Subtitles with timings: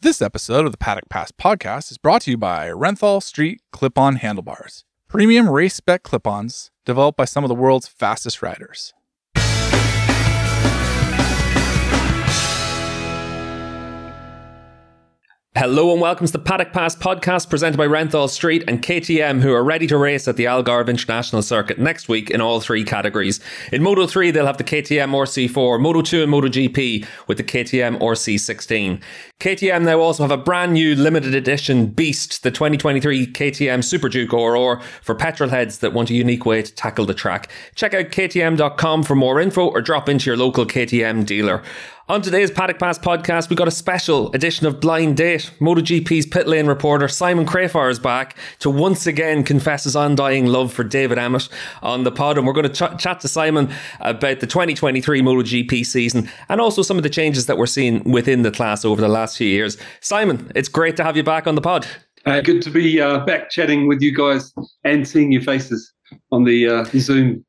[0.00, 3.98] This episode of the Paddock Pass podcast is brought to you by Renthal Street Clip
[3.98, 8.94] On Handlebars, premium race spec clip ons developed by some of the world's fastest riders.
[15.58, 19.52] Hello and welcome to the Paddock Pass podcast presented by Renthal Street and KTM, who
[19.52, 23.40] are ready to race at the Algarve International Circuit next week in all three categories.
[23.72, 27.42] In Moto 3, they'll have the KTM RC4, Moto 2 and Moto GP with the
[27.42, 29.02] KTM RC16.
[29.40, 34.32] KTM now also have a brand new limited edition Beast, the 2023 KTM Super Duke
[34.32, 37.50] RR for petrol heads that want a unique way to tackle the track.
[37.74, 41.64] Check out ktm.com for more info or drop into your local KTM dealer.
[42.10, 45.50] On today's Paddock Pass podcast, we got a special edition of Blind Date.
[45.60, 50.72] MotoGP's pit lane reporter Simon Crafar is back to once again confess his undying love
[50.72, 51.50] for David Emmett
[51.82, 52.38] on the pod.
[52.38, 56.80] And we're going to ch- chat to Simon about the 2023 MotoGP season and also
[56.80, 59.76] some of the changes that we're seeing within the class over the last few years.
[60.00, 61.86] Simon, it's great to have you back on the pod.
[62.24, 65.92] Uh, good to be uh, back chatting with you guys and seeing your faces
[66.32, 67.44] on the uh, Zoom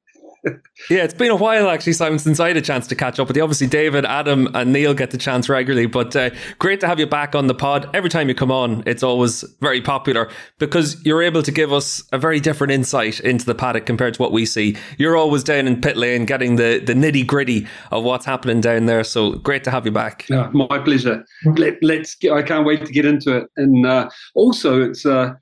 [0.90, 3.28] yeah, it's been a while actually, Simon, since I had a chance to catch up
[3.28, 3.44] with you.
[3.44, 7.06] Obviously, David, Adam, and Neil get the chance regularly, but uh, great to have you
[7.06, 7.90] back on the pod.
[7.94, 12.04] Every time you come on, it's always very popular because you're able to give us
[12.12, 14.78] a very different insight into the paddock compared to what we see.
[14.98, 18.86] You're always down in pit lane getting the, the nitty gritty of what's happening down
[18.86, 19.04] there.
[19.04, 20.26] So great to have you back.
[20.32, 21.26] Oh, my pleasure.
[21.46, 23.48] Let, us I can't wait to get into it.
[23.58, 25.34] And uh, also, it's uh,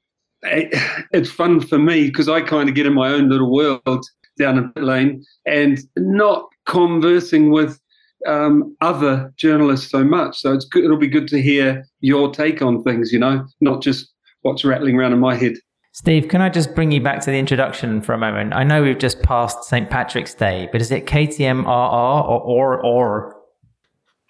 [0.43, 0.69] it,
[1.11, 4.05] it's fun for me because I kind of get in my own little world
[4.38, 7.80] down a lane and not conversing with
[8.25, 10.39] um, other journalists so much.
[10.39, 13.81] So it's good, it'll be good to hear your take on things, you know, not
[13.81, 15.53] just what's rattling around in my head.
[15.93, 18.53] Steve, can I just bring you back to the introduction for a moment?
[18.53, 19.89] I know we've just passed St.
[19.89, 23.35] Patrick's Day, but is it KTM RR or or or?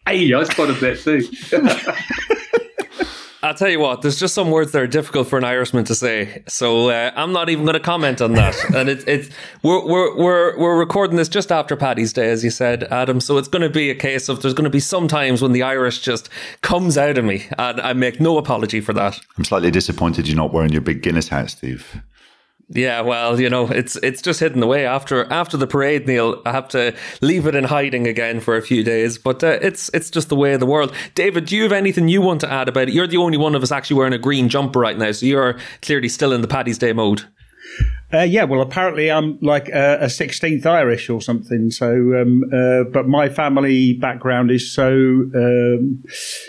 [0.07, 1.27] Hey, I spotted that too.
[3.43, 5.95] I'll tell you what, there's just some words that are difficult for an Irishman to
[5.95, 6.43] say.
[6.47, 8.55] So uh, I'm not even going to comment on that.
[8.75, 9.29] and it's it's
[9.61, 13.19] we're, we're we're we're recording this just after Paddy's Day, as you said, Adam.
[13.19, 15.51] So it's going to be a case of there's going to be some times when
[15.51, 16.29] the Irish just
[16.61, 19.19] comes out of me, and I make no apology for that.
[19.37, 22.01] I'm slightly disappointed you're not wearing your big Guinness hat, Steve.
[22.69, 26.41] Yeah, well, you know, it's it's just hidden away after after the parade, Neil.
[26.45, 29.89] I have to leave it in hiding again for a few days, but uh, it's
[29.93, 30.93] it's just the way of the world.
[31.15, 32.93] David, do you have anything you want to add about it?
[32.93, 35.57] You're the only one of us actually wearing a green jumper right now, so you're
[35.81, 37.23] clearly still in the Paddy's Day mode.
[38.13, 41.69] Uh, yeah, well, apparently I'm like a, a 16th Irish or something.
[41.71, 44.89] So, um, uh, but my family background is so
[45.35, 46.01] um,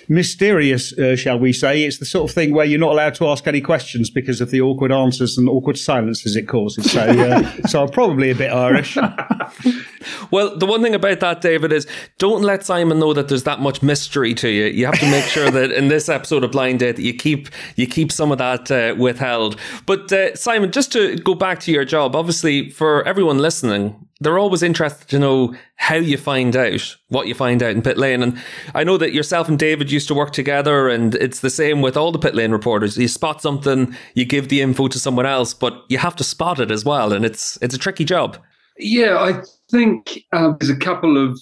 [0.08, 1.82] mysterious, uh, shall we say?
[1.82, 4.52] It's the sort of thing where you're not allowed to ask any questions because of
[4.52, 6.92] the awkward answers and awkward silences it causes.
[6.92, 8.96] So, uh, so I'm probably a bit Irish.
[10.30, 11.86] well, the one thing about that, David, is
[12.18, 14.66] don't let Simon know that there's that much mystery to you.
[14.66, 17.86] You have to make sure that in this episode of Blind Date you keep you
[17.86, 19.58] keep some of that uh, withheld.
[19.86, 24.06] But uh, Simon, just to go back back to your job, obviously, for everyone listening,
[24.20, 27.96] they're always interested to know how you find out what you find out in pit
[27.96, 28.22] lane.
[28.22, 28.38] And
[28.74, 31.96] I know that yourself and David used to work together, and it's the same with
[31.96, 32.98] all the pit lane reporters.
[32.98, 36.60] You spot something, you give the info to someone else, but you have to spot
[36.60, 38.38] it as well, and it's it's a tricky job.
[38.76, 41.38] Yeah, I think uh, there's a couple of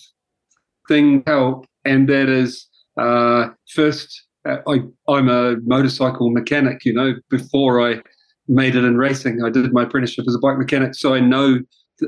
[0.88, 6.84] things help, and that is uh, first, uh, I, I'm a motorcycle mechanic.
[6.84, 8.02] You know, before I
[8.48, 9.42] made it in racing.
[9.44, 11.60] I did my apprenticeship as a bike mechanic, so I know,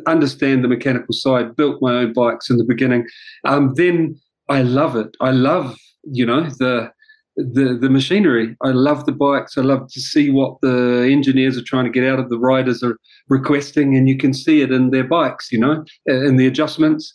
[0.07, 1.57] understand the mechanical side.
[1.57, 3.07] Built my own bikes in the beginning.
[3.45, 4.19] Um, then
[4.49, 5.17] I love it.
[5.21, 6.91] I love, you know, the
[7.39, 8.57] the the machinery.
[8.63, 9.57] I love the bikes.
[9.57, 12.83] I love to see what the engineers are trying to get out of the riders
[12.83, 17.15] are requesting, and you can see it in their bikes, you know, in the adjustments.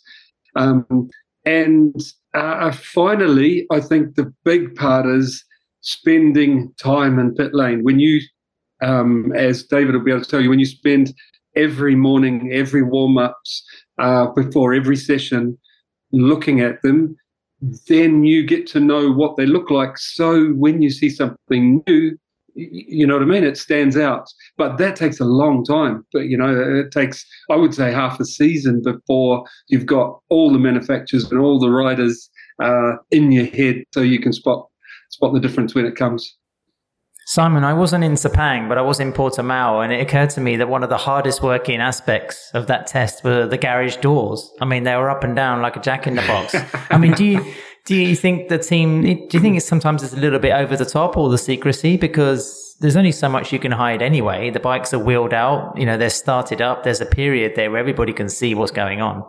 [0.56, 1.10] Um,
[1.44, 1.94] and
[2.32, 5.44] uh, finally, I think the big part is
[5.82, 7.84] spending time in pit lane.
[7.84, 8.20] When you
[8.80, 11.14] um, as David will be able to tell you, when you spend
[11.54, 13.64] every morning, every warm ups,
[13.98, 15.56] uh, before every session,
[16.12, 17.16] looking at them,
[17.88, 19.98] then you get to know what they look like.
[19.98, 22.16] So when you see something new,
[22.54, 23.44] you know what I mean?
[23.44, 24.28] It stands out.
[24.56, 26.06] But that takes a long time.
[26.12, 30.52] But, you know, it takes, I would say, half a season before you've got all
[30.52, 32.30] the manufacturers and all the riders
[32.62, 34.68] uh, in your head so you can spot
[35.10, 36.36] spot the difference when it comes.
[37.26, 40.56] Simon, I wasn't in Sepang, but I was in Portimao, and it occurred to me
[40.56, 44.50] that one of the hardest working aspects of that test were the garage doors.
[44.60, 46.54] I mean, they were up and down like a jack in the box.
[46.90, 47.54] I mean, do you
[47.86, 49.02] do you think the team?
[49.02, 51.96] Do you think it's sometimes it's a little bit over the top, or the secrecy?
[51.96, 54.50] Because there's only so much you can hide anyway.
[54.50, 55.76] The bikes are wheeled out.
[55.76, 56.82] You know, they're started up.
[56.82, 59.22] There's a period there where everybody can see what's going on.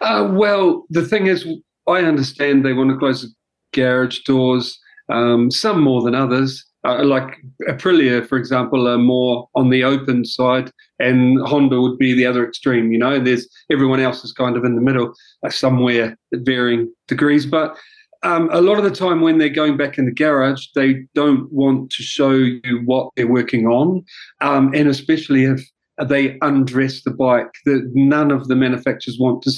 [0.00, 1.46] Uh, well, the thing is,
[1.86, 3.28] I understand they want to close the
[3.72, 4.78] garage doors
[5.08, 6.64] Um, some more than others.
[6.82, 7.36] Uh, like
[7.68, 12.46] Aprilia, for example, are more on the open side, and Honda would be the other
[12.46, 12.90] extreme.
[12.90, 15.12] You know, there's everyone else is kind of in the middle,
[15.44, 17.44] uh, somewhere at varying degrees.
[17.44, 17.76] But
[18.22, 21.52] um, a lot of the time when they're going back in the garage, they don't
[21.52, 24.02] want to show you what they're working on,
[24.40, 25.60] um, and especially if
[26.06, 27.52] they undress the bike.
[27.66, 29.52] That none of the manufacturers want to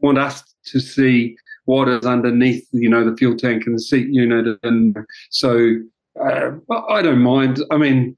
[0.00, 1.36] want us to see
[1.66, 4.96] what is underneath, you know, the fuel tank and the seat unit, and
[5.30, 5.76] so
[6.20, 6.50] uh,
[6.88, 7.60] I don't mind.
[7.70, 8.16] I mean,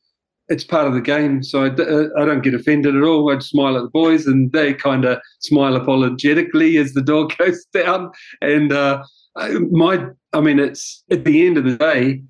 [0.49, 3.31] it's part of the game, so I, uh, I don't get offended at all.
[3.31, 7.29] I just smile at the boys, and they kind of smile apologetically as the door
[7.38, 8.11] goes down.
[8.41, 9.02] And uh,
[9.70, 12.23] my, I mean, it's at the end of the day,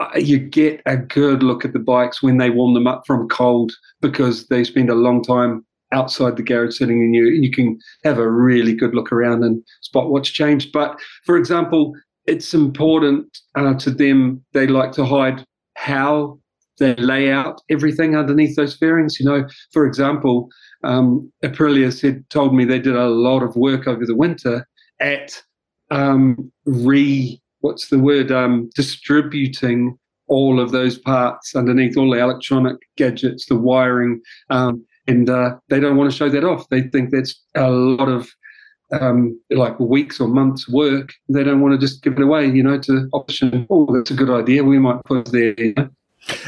[0.00, 3.28] uh, you get a good look at the bikes when they warm them up from
[3.28, 7.78] cold because they spend a long time outside the garage sitting in you you can
[8.04, 11.94] have a really good look around and spot what's changed but for example
[12.28, 14.44] it's important uh, to them.
[14.52, 15.44] They like to hide
[15.74, 16.38] how
[16.78, 19.18] they lay out everything underneath those fairings.
[19.18, 20.48] You know, for example,
[20.84, 24.68] um, Aprilia said told me they did a lot of work over the winter
[25.00, 25.42] at
[25.90, 29.98] um, re what's the word um, distributing
[30.28, 34.20] all of those parts underneath all the electronic gadgets, the wiring,
[34.50, 36.68] um, and uh, they don't want to show that off.
[36.68, 38.28] They think that's a lot of
[38.92, 41.12] um, like weeks or months' work.
[41.28, 43.66] They don't want to just give it away, you know, to option.
[43.70, 44.64] Oh, that's a good idea.
[44.64, 45.54] We might put there.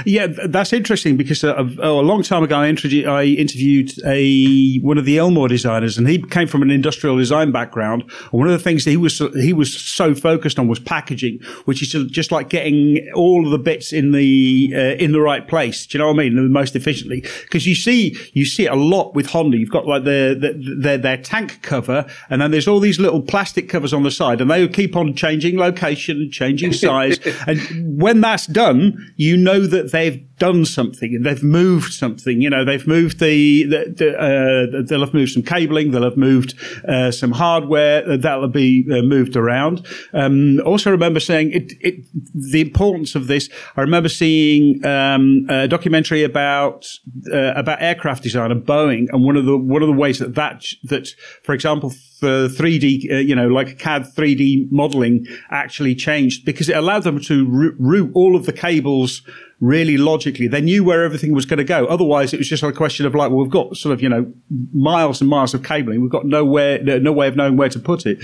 [0.04, 4.98] Yeah, that's interesting because uh, oh, a long time ago, I, I, interviewed a one
[4.98, 8.02] of the Elmore designers, and he came from an industrial design background.
[8.02, 11.40] And one of the things that he was he was so focused on was packaging,
[11.64, 15.46] which is just like getting all of the bits in the uh, in the right
[15.46, 15.86] place.
[15.86, 16.36] Do you know what I mean?
[16.36, 19.56] The most efficiently, because you see you see it a lot with Honda.
[19.56, 23.22] You've got like the, the their their tank cover, and then there's all these little
[23.22, 28.20] plastic covers on the side, and they keep on changing location, changing size, and when
[28.20, 32.40] that's done, you know that they've done something, and they've moved something.
[32.40, 36.16] You know, they've moved the, the, the uh, they'll have moved some cabling, they'll have
[36.16, 36.54] moved
[36.88, 39.86] uh, some hardware uh, that'll be uh, moved around.
[40.12, 42.04] Um, also, remember saying it, it,
[42.34, 43.48] the importance of this.
[43.76, 46.86] I remember seeing um, a documentary about
[47.32, 50.34] uh, about aircraft design and Boeing, and one of the one of the ways that
[50.34, 51.08] that that,
[51.42, 56.76] for example, for 3D, uh, you know, like CAD 3D modeling actually changed because it
[56.76, 59.22] allowed them to route all of the cables
[59.60, 60.46] really logically.
[60.46, 61.86] They knew where everything was going to go.
[61.86, 64.30] Otherwise, it was just a question of like, well, we've got sort of, you know,
[64.72, 66.00] miles and miles of cabling.
[66.02, 68.18] We've got nowhere, no way of knowing where to put it.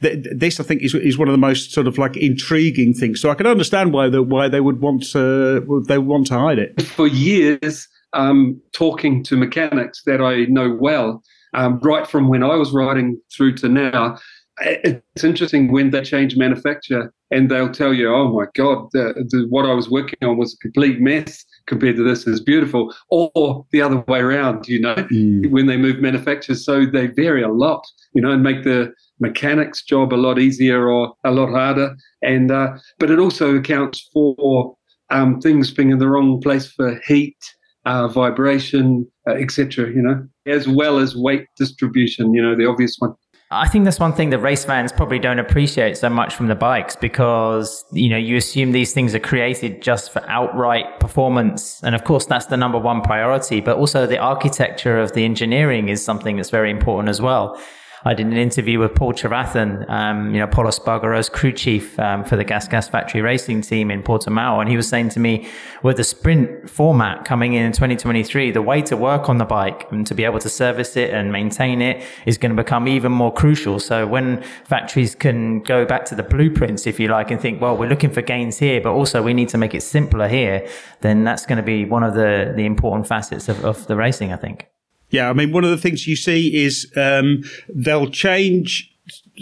[0.00, 3.20] This, I think, is, is one of the most sort of like intriguing things.
[3.20, 6.58] So I can understand why the, why they would want to, they want to hide
[6.58, 6.80] it.
[6.82, 11.22] For years, um, talking to mechanics that I know well,
[11.54, 14.18] um, right from when I was riding through to now,
[14.60, 19.46] it's interesting when they change manufacture and they'll tell you, "Oh my God, the, the,
[19.48, 22.26] what I was working on was a complete mess compared to this.
[22.26, 24.68] is beautiful," or the other way around.
[24.68, 25.50] You know, mm.
[25.50, 27.84] when they move manufacturers, so they vary a lot.
[28.14, 31.96] You know, and make the mechanic's job a lot easier or a lot harder.
[32.22, 34.76] And uh, but it also accounts for
[35.10, 37.38] um, things being in the wrong place for heat,
[37.84, 39.88] uh, vibration, uh, etc.
[39.88, 42.34] You know, as well as weight distribution.
[42.34, 43.14] You know, the obvious one.
[43.54, 46.54] I think that's one thing that race fans probably don't appreciate so much from the
[46.54, 51.82] bikes because, you know, you assume these things are created just for outright performance.
[51.82, 55.90] And of course, that's the number one priority, but also the architecture of the engineering
[55.90, 57.60] is something that's very important as well.
[58.04, 62.24] I did an interview with Paul Trevathan, um, you know, Pol Espargaro's crew chief um,
[62.24, 64.60] for the Gas Gas Factory racing team in Portimao.
[64.60, 65.48] And he was saying to me,
[65.84, 69.86] with the sprint format coming in in 2023, the way to work on the bike
[69.92, 73.12] and to be able to service it and maintain it is going to become even
[73.12, 73.78] more crucial.
[73.78, 77.76] So when factories can go back to the blueprints, if you like, and think, well,
[77.76, 80.68] we're looking for gains here, but also we need to make it simpler here,
[81.02, 84.32] then that's going to be one of the, the important facets of, of the racing,
[84.32, 84.71] I think.
[85.12, 88.92] Yeah, I mean, one of the things you see is um, they'll change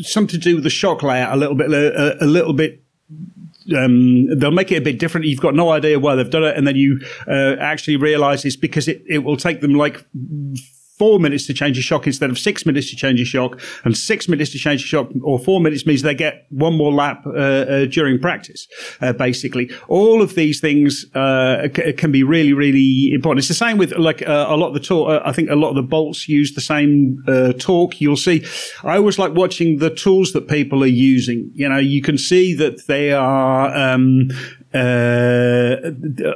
[0.03, 2.83] something to do with the shock layout a little bit, a, a little bit
[3.77, 5.27] um, they'll make it a bit different.
[5.27, 8.57] You've got no idea why they've done it, and then you uh, actually realize it's
[8.57, 10.05] because it, it will take them like
[11.01, 13.97] four minutes to change a shock instead of six minutes to change a shock, and
[13.97, 17.23] six minutes to change a shock, or four minutes means they get one more lap
[17.25, 18.69] uh, uh, during practice.
[19.01, 23.39] Uh, basically, all of these things uh, c- can be really, really important.
[23.39, 24.95] It's the same with like uh, a lot of the.
[24.95, 27.25] Uh, I think a lot of the bolts use the same
[27.59, 27.99] torque.
[28.03, 28.45] You'll see.
[28.85, 31.51] I always like watching the tools that people are using.
[31.55, 33.75] You know, you can see that they are.
[33.75, 34.29] Um,
[34.73, 35.77] uh,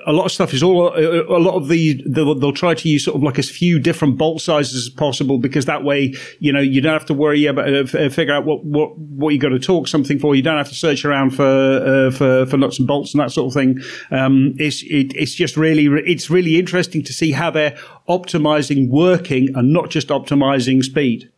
[0.06, 3.04] a lot of stuff is all a lot of the they'll, they'll, try to use
[3.04, 6.58] sort of like as few different bolt sizes as possible because that way you know
[6.60, 9.60] you don't have to worry about uh, figure out what what what you got to
[9.60, 10.34] talk something for.
[10.34, 13.30] You don't have to search around for uh, for for nuts and bolts and that
[13.30, 13.78] sort of thing.
[14.10, 17.76] Um, it's it, it's just really it's really interesting to see how they're
[18.08, 21.30] optimizing working and not just optimizing speed.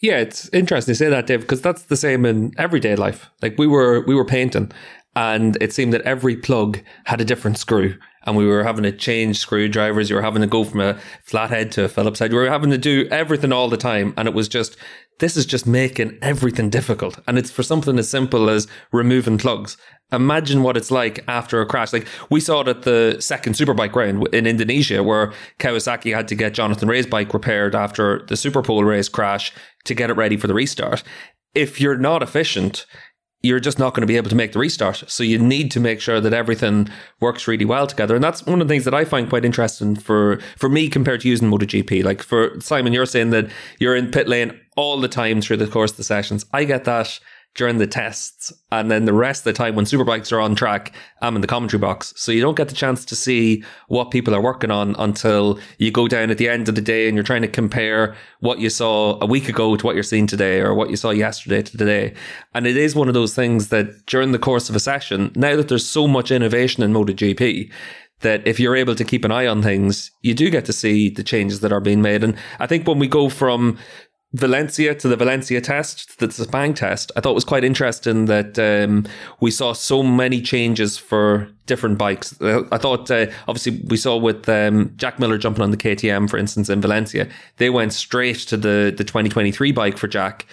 [0.00, 3.30] Yeah, it's interesting to say that, Dave, because that's the same in everyday life.
[3.40, 4.70] Like we were we were painting
[5.16, 7.96] and it seemed that every plug had a different screw
[8.26, 10.10] and we were having to change screwdrivers.
[10.10, 12.32] You were having to go from a flathead to a Phillips head.
[12.32, 14.12] You were having to do everything all the time.
[14.16, 14.76] And it was just,
[15.20, 17.20] this is just making everything difficult.
[17.28, 19.76] And it's for something as simple as removing plugs.
[20.12, 21.92] Imagine what it's like after a crash.
[21.92, 26.34] Like we saw it at the second Superbike round in Indonesia where Kawasaki had to
[26.34, 29.52] get Jonathan Rea's bike repaired after the Superpole race crash
[29.84, 31.04] to get it ready for the restart.
[31.54, 32.86] If you're not efficient,
[33.46, 35.04] you're just not going to be able to make the restart.
[35.06, 36.88] So you need to make sure that everything
[37.20, 38.14] works really well together.
[38.14, 41.20] And that's one of the things that I find quite interesting for, for me compared
[41.22, 42.04] to using MotoGP.
[42.04, 45.66] Like for Simon, you're saying that you're in pit lane all the time through the
[45.66, 46.44] course of the sessions.
[46.52, 47.18] I get that
[47.56, 48.52] during the tests.
[48.70, 51.46] And then the rest of the time when superbikes are on track, I'm in the
[51.46, 52.12] commentary box.
[52.16, 55.90] So you don't get the chance to see what people are working on until you
[55.90, 58.70] go down at the end of the day and you're trying to compare what you
[58.70, 61.76] saw a week ago to what you're seeing today or what you saw yesterday to
[61.76, 62.14] today.
[62.54, 65.56] And it is one of those things that during the course of a session, now
[65.56, 67.72] that there's so much innovation in MotoGP,
[68.20, 71.10] that if you're able to keep an eye on things, you do get to see
[71.10, 72.24] the changes that are being made.
[72.24, 73.78] And I think when we go from
[74.36, 78.26] Valencia to the Valencia test, to the Sepang test, I thought it was quite interesting
[78.26, 79.06] that um,
[79.40, 82.38] we saw so many changes for different bikes.
[82.40, 86.28] Uh, I thought, uh, obviously, we saw with um, Jack Miller jumping on the KTM,
[86.28, 90.46] for instance, in Valencia, they went straight to the, the 2023 bike for Jack.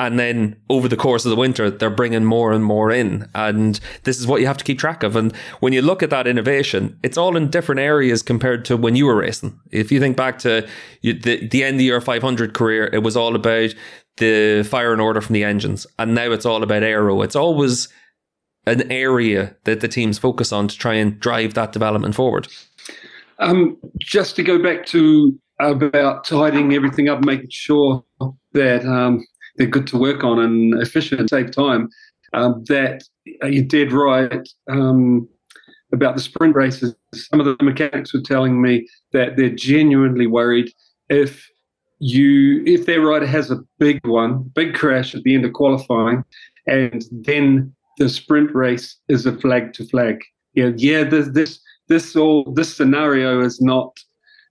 [0.00, 3.28] And then over the course of the winter, they're bringing more and more in.
[3.34, 5.16] And this is what you have to keep track of.
[5.16, 8.94] And when you look at that innovation, it's all in different areas compared to when
[8.94, 9.58] you were racing.
[9.70, 10.66] If you think back to
[11.02, 13.74] the, the end of your 500 career, it was all about
[14.18, 15.86] the firing order from the engines.
[15.98, 17.22] And now it's all about aero.
[17.22, 17.88] It's always
[18.66, 22.48] an area that the teams focus on to try and drive that development forward.
[23.38, 28.04] Um, just to go back to about tidying everything up, making sure
[28.52, 29.24] that um,
[29.58, 31.88] they're good to work on and efficient, save time.
[32.34, 33.02] Um, that
[33.42, 35.26] you did right um,
[35.92, 36.94] about the sprint races.
[37.14, 40.70] Some of the mechanics were telling me that they're genuinely worried
[41.08, 41.48] if
[42.00, 46.24] you if their rider has a big one, big crash at the end of qualifying,
[46.66, 50.22] and then the sprint race is a flag to flag.
[50.54, 51.04] Yeah, yeah.
[51.04, 53.98] This this this all this scenario is not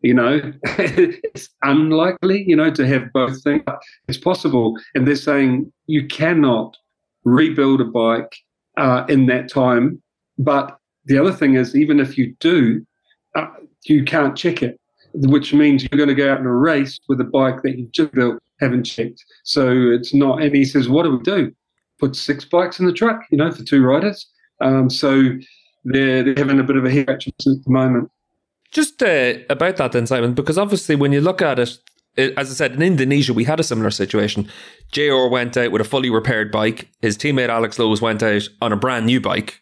[0.08, 3.64] you know, it's unlikely, you know, to have both things.
[4.08, 4.78] It's possible.
[4.96, 6.78] And they're saying you cannot
[7.26, 8.34] rebuild a bike
[8.78, 10.02] uh, in that time.
[10.38, 12.86] But the other thing is, even if you do,
[13.36, 13.48] uh,
[13.84, 14.80] you can't check it,
[15.14, 17.92] which means you're going to go out in a race with a bike that you've
[17.92, 19.26] just built, haven't checked.
[19.44, 20.42] So it's not.
[20.42, 21.52] And he says, what do we do?
[22.00, 24.26] Put six bikes in the truck, you know, for two riders.
[24.62, 25.32] Um, so
[25.84, 28.10] they're, they're having a bit of a hair at the moment.
[28.72, 31.78] Just uh, about that then, Simon, because obviously when you look at it,
[32.18, 34.50] as I said, in Indonesia, we had a similar situation.
[34.92, 36.90] JR went out with a fully repaired bike.
[37.02, 39.62] His teammate Alex Lowes went out on a brand new bike.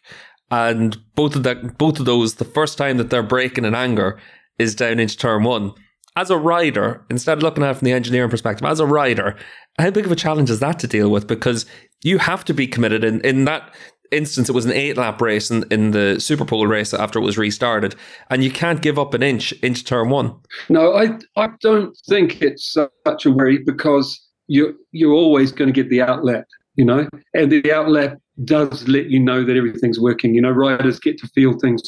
[0.50, 4.18] And both of that, both of those, the first time that they're breaking in anger
[4.58, 5.72] is down into turn one.
[6.14, 9.36] As a rider, instead of looking at it from the engineering perspective, as a rider,
[9.78, 11.26] how big of a challenge is that to deal with?
[11.26, 11.66] Because
[12.02, 13.74] you have to be committed in, in that
[14.10, 17.38] instance, it was an eight lap race in, in the Superpole race after it was
[17.38, 17.94] restarted,
[18.30, 20.34] and you can't give up an inch into turn one.
[20.68, 22.72] No, I I don't think it's
[23.04, 26.44] such a worry because you're you're always going to get the out lap,
[26.74, 30.34] you know, and the out lap does let you know that everything's working.
[30.34, 31.82] You know, riders get to feel things.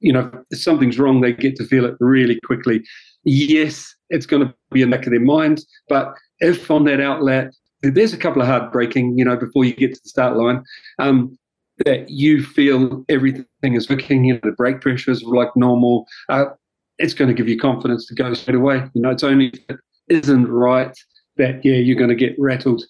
[0.00, 2.82] You know, if something's wrong, they get to feel it really quickly.
[3.24, 7.00] Yes, it's going to be in the back of their minds, but if on that
[7.00, 7.50] out lap
[7.82, 10.62] there's a couple of hard braking, you know, before you get to the start line.
[10.98, 11.38] Um,
[11.84, 16.46] that you feel everything is working, you know, the brake pressure is like normal, uh,
[16.98, 18.84] it's going to give you confidence to go straight away.
[18.94, 20.96] You know, it's only if it isn't right
[21.36, 22.82] that, yeah, you're going to get rattled.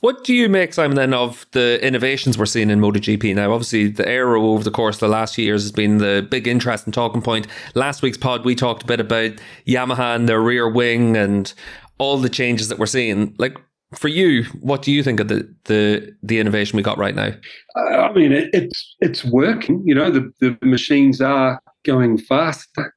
[0.00, 3.52] What do you make, Simon, then, of the innovations we're seeing in MotoGP now?
[3.52, 6.48] Obviously, the aero over the course of the last few years has been the big
[6.48, 7.46] interest and talking point.
[7.74, 9.32] Last week's pod, we talked a bit about
[9.66, 11.52] Yamaha and their rear wing and
[11.98, 13.36] all the changes that we're seeing.
[13.38, 13.56] Like,
[13.94, 17.32] for you, what do you think of the the, the innovation we got right now?
[17.76, 19.82] I mean, it, it's it's working.
[19.84, 22.94] You know, the, the machines are going faster.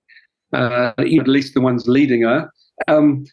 [0.53, 2.51] Uh, at least the ones leading are.
[2.89, 3.25] Um,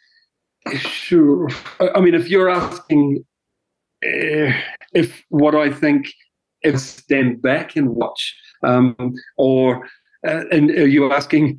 [0.77, 1.49] sure.
[1.81, 3.25] I mean, if you're asking
[4.07, 4.53] uh,
[4.95, 6.13] if what I think
[6.65, 8.37] ever stand back and watch?
[8.63, 9.87] Um, or
[10.27, 11.59] uh, and are you asking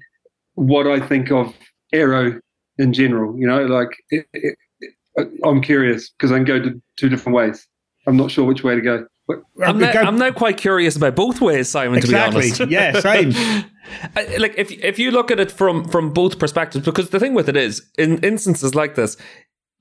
[0.56, 1.54] what I think of
[1.94, 2.40] aero
[2.78, 3.38] in general?
[3.38, 3.90] You know, like
[5.20, 7.68] Uh, I'm curious because I can go to two different ways.
[8.08, 9.06] I'm not sure which way to go.
[9.64, 12.00] I'm now, I'm now quite curious about both ways, Simon.
[12.00, 12.50] Exactly.
[12.52, 13.66] To be honest, yeah, same.
[14.16, 17.34] Uh, like if if you look at it from from both perspectives, because the thing
[17.34, 19.18] with it is, in instances like this,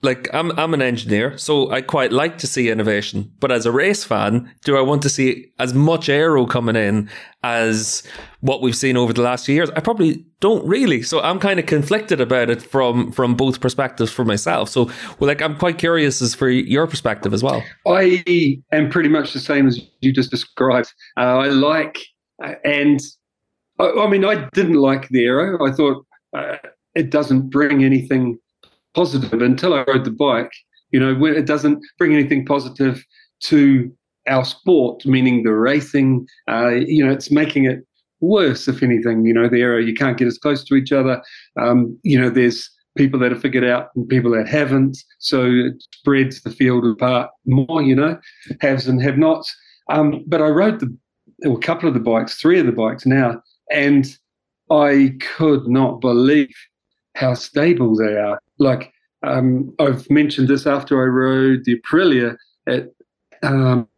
[0.02, 3.32] like I'm I'm an engineer, so I quite like to see innovation.
[3.40, 7.10] But as a race fan, do I want to see as much aero coming in
[7.42, 8.04] as
[8.40, 9.70] what we've seen over the last few years?
[9.70, 11.02] I probably don't really.
[11.02, 14.68] So I'm kind of conflicted about it from from both perspectives for myself.
[14.68, 14.84] So
[15.18, 17.64] well, like I'm quite curious as for your perspective as well.
[17.86, 18.22] I
[18.70, 20.92] am pretty much the same as you just described.
[21.16, 21.98] Uh, I like
[22.44, 23.00] uh, and
[23.80, 25.66] I, I, mean I didn't like the aero.
[25.66, 26.56] I thought uh,
[26.94, 28.38] it doesn't bring anything
[28.94, 30.52] positive until I rode the bike.
[30.90, 33.04] You know, when it doesn't bring anything positive
[33.40, 33.92] to
[34.28, 36.26] our sport, meaning the racing.
[36.48, 37.86] Uh, you know, it's making it
[38.20, 39.24] worse, if anything.
[39.24, 41.22] You know, the area you can't get as close to each other.
[41.60, 44.98] Um, you know, there's people that have figured out and people that haven't.
[45.18, 47.82] So it spreads the field apart more.
[47.82, 48.18] You know,
[48.60, 49.54] haves and have-nots.
[49.90, 50.94] Um, but I rode the
[51.44, 53.40] well, a couple of the bikes, three of the bikes now,
[53.70, 54.06] and
[54.70, 56.54] I could not believe
[57.14, 58.40] how stable they are.
[58.58, 62.36] Like um, I've mentioned this after I rode the Aprilia
[62.66, 62.88] at.
[63.42, 63.88] Um,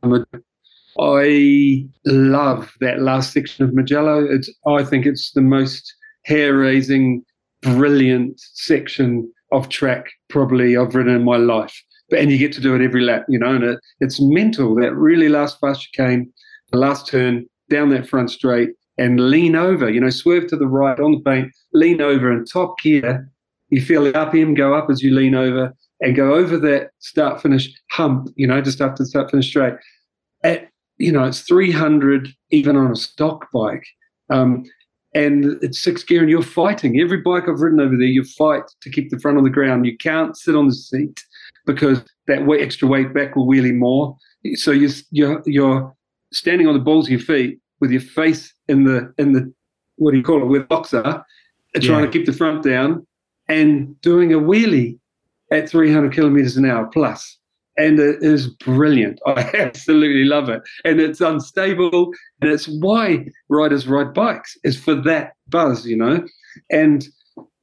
[0.99, 4.25] I love that last section of Mugello.
[4.25, 7.25] It's I think it's the most hair-raising,
[7.63, 11.83] brilliant section of track probably I've ridden in my life.
[12.11, 14.75] But and you get to do it every lap, you know, and it, it's mental.
[14.75, 16.31] That really last fast chicane,
[16.73, 19.89] the last turn down that front straight, and lean over.
[19.89, 23.31] You know, swerve to the right on the bank, lean over, and top gear
[23.71, 27.41] you feel the RPM go up as you lean over and go over that start
[27.41, 29.75] finish hump, you know, just after the start finish straight.
[30.43, 33.87] At, you know, it's 300 even on a stock bike.
[34.29, 34.65] Um,
[35.13, 37.01] and it's six gear and you're fighting.
[37.01, 39.85] Every bike I've ridden over there, you fight to keep the front on the ground.
[39.85, 41.21] You can't sit on the seat
[41.67, 44.17] because that weight, extra weight back will wheelie more.
[44.55, 45.97] So you're, you're, you're
[46.33, 49.53] standing on the balls of your feet with your face in the, in the,
[49.97, 52.07] what do you call it, with boxer, trying yeah.
[52.07, 53.05] to keep the front down
[53.51, 54.97] and doing a wheelie
[55.51, 57.37] at 300 kilometers an hour plus.
[57.77, 59.21] And it is brilliant.
[59.27, 60.63] I absolutely love it.
[60.85, 62.13] And it's unstable.
[62.41, 66.25] And it's why riders ride bikes, is for that buzz, you know?
[66.71, 67.09] And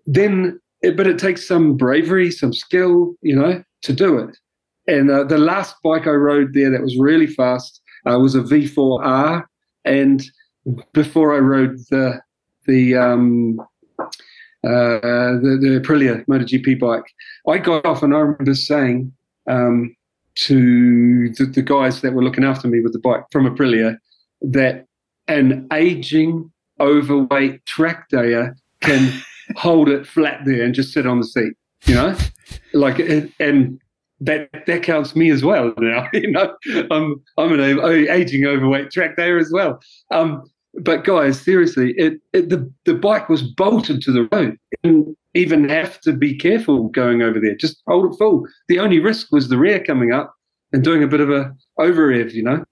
[0.06, 4.38] then, but it takes some bravery, some skill, you know, to do it.
[4.88, 8.41] And uh, the last bike I rode there that was really fast uh, was a
[8.41, 9.45] V4R.
[9.86, 10.23] And
[10.93, 12.19] before I rode the,
[12.65, 13.60] the, um,
[14.67, 17.06] uh, the, the Aprilia MotoGP bike.
[17.47, 19.13] I got off and I remember saying
[19.47, 19.95] um,
[20.36, 23.97] to the, the, guys that were looking after me with the bike from Aprilia
[24.41, 24.86] that
[25.27, 29.12] an aging, overweight track dayer can
[29.56, 31.53] hold it flat there and just sit on the seat,
[31.86, 32.15] you know?
[32.73, 33.80] Like, and
[34.19, 36.10] that that counts me as well now.
[36.13, 36.56] You know,
[36.91, 39.80] I'm I'm an aging overweight track dayer as well.
[40.12, 40.43] Um,
[40.81, 44.57] but guys, seriously, it, it, the the bike was bolted to the road.
[44.83, 47.55] And even have to be careful going over there.
[47.55, 48.47] Just hold it full.
[48.67, 50.33] The only risk was the rear coming up
[50.73, 52.63] and doing a bit of a over rev, you know.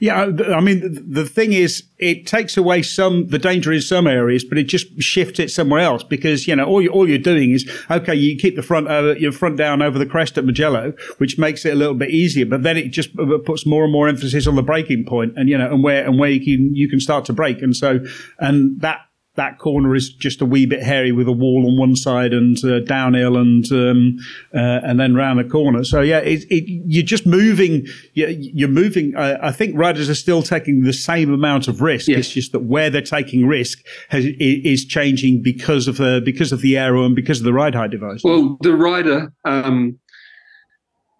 [0.00, 4.42] Yeah, I mean, the thing is, it takes away some the danger in some areas,
[4.42, 7.50] but it just shifts it somewhere else because you know all you all you're doing
[7.50, 10.94] is okay, you keep the front uh, your front down over the crest at Mugello,
[11.18, 13.92] which makes it a little bit easier, but then it just uh, puts more and
[13.92, 16.74] more emphasis on the braking point and you know and where and where you can
[16.74, 18.00] you can start to brake, and so
[18.38, 19.07] and that
[19.38, 22.62] that corner is just a wee bit hairy with a wall on one side and
[22.64, 24.18] uh, downhill and um,
[24.52, 25.84] uh, and then round the corner.
[25.84, 27.86] So yeah, it, it, you're just moving.
[28.14, 29.14] You're, you're moving.
[29.16, 32.08] Uh, I think riders are still taking the same amount of risk.
[32.08, 33.78] It's just that where they're taking risk
[34.10, 37.74] has, is changing because of the because of the aero and because of the ride
[37.74, 38.22] height device.
[38.24, 39.32] Well, the rider.
[39.44, 40.00] Um,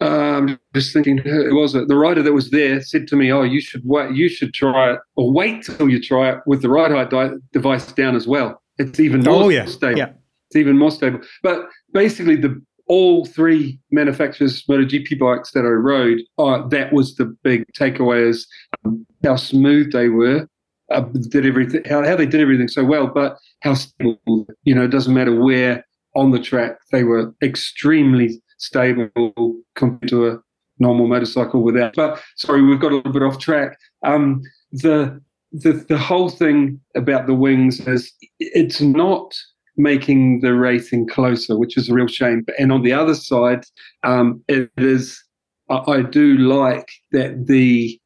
[0.01, 1.89] um, just thinking, who was it?
[1.89, 4.15] The rider that was there said to me, "Oh, you should wait.
[4.15, 7.37] You should try it, or wait till you try it with the ride height di-
[7.53, 8.63] device down as well.
[8.79, 9.65] It's even more oh, yeah.
[9.65, 9.99] stable.
[9.99, 10.13] Yeah.
[10.49, 11.21] It's even more stable.
[11.43, 17.37] But basically, the all three manufacturers MotoGP bikes that I rode, oh, that was the
[17.43, 18.47] big takeaway: is
[18.85, 20.49] um, how smooth they were,
[20.93, 24.47] uh, did everything, how, how they did everything so well, but how stable.
[24.63, 25.85] You know, it doesn't matter where
[26.15, 30.39] on the track they were extremely stable compared to a
[30.79, 31.95] normal motorcycle without.
[31.95, 33.79] But sorry, we've got a little bit off track.
[34.05, 34.43] Um,
[34.73, 35.21] the
[35.53, 39.35] the the whole thing about the wings is it's not
[39.77, 42.45] making the racing closer, which is a real shame.
[42.59, 43.65] And on the other side,
[44.03, 45.23] um, it is.
[45.71, 47.99] I, I do like that the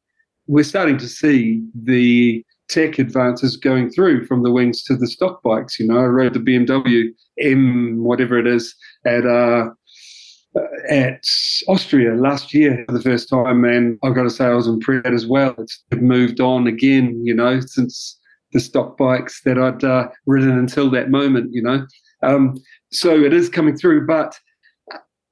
[0.47, 5.41] we're starting to see the tech advances going through from the wings to the stock
[5.43, 5.79] bikes.
[5.79, 9.69] You know, I rode the BMW M, whatever it is, at uh,
[10.89, 11.25] at
[11.67, 15.07] Austria last year for the first time, and I've got to say I was impressed
[15.07, 15.55] as well.
[15.57, 18.19] It's moved on again, you know, since
[18.51, 21.85] the stock bikes that I'd uh, ridden until that moment, you know.
[22.21, 22.57] Um,
[22.91, 24.37] so it is coming through, but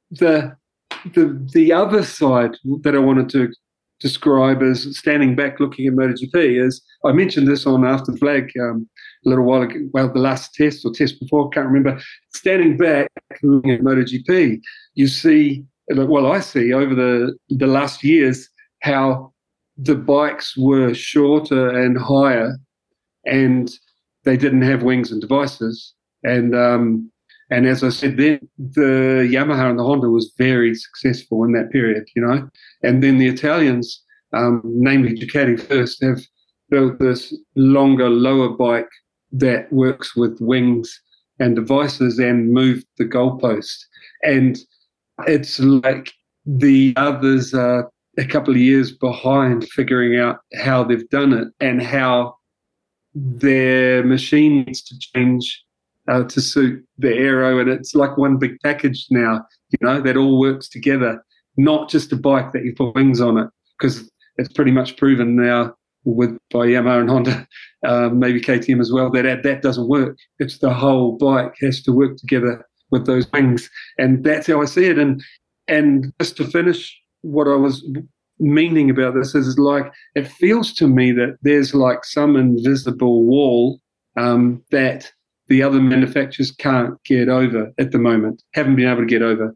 [0.09, 0.55] the
[1.13, 3.51] the the other side that I wanted to
[3.99, 8.51] describe as standing back looking at MotoGP is I mentioned this on After the Flag
[8.59, 8.89] um,
[9.25, 12.01] a little while ago, well, the last test or test before, can't remember.
[12.33, 13.09] Standing back
[13.43, 14.59] looking at MotoGP,
[14.93, 18.49] you see, well, I see over the, the last years
[18.81, 19.33] how
[19.77, 22.57] the bikes were shorter and higher
[23.25, 23.71] and
[24.23, 25.93] they didn't have wings and devices.
[26.23, 27.11] And um,
[27.49, 31.69] and as I said, then the Yamaha and the Honda was very successful in that
[31.71, 32.49] period, you know.
[32.81, 34.01] And then the Italians,
[34.33, 36.21] um, namely Ducati first, have
[36.69, 38.89] built this longer, lower bike
[39.33, 40.97] that works with wings
[41.39, 43.85] and devices and moved the goalpost.
[44.23, 44.57] And
[45.27, 46.11] it's like
[46.45, 51.81] the others are a couple of years behind figuring out how they've done it and
[51.81, 52.35] how
[53.13, 55.63] their machine needs to change
[56.07, 59.45] uh, to suit the aero, and it's like one big package now.
[59.69, 61.23] You know that all works together,
[61.57, 65.35] not just a bike that you put wings on it, because it's pretty much proven
[65.35, 67.47] now with by Yamaha and Honda,
[67.85, 70.17] uh, maybe KTM as well, that that doesn't work.
[70.39, 74.65] It's the whole bike has to work together with those wings, and that's how I
[74.65, 74.99] see it.
[74.99, 75.23] And
[75.67, 77.85] and just to finish, what I was
[78.39, 83.79] meaning about this is like it feels to me that there's like some invisible wall
[84.17, 85.11] um, that
[85.47, 89.55] the other manufacturers can't get over at the moment, haven't been able to get over.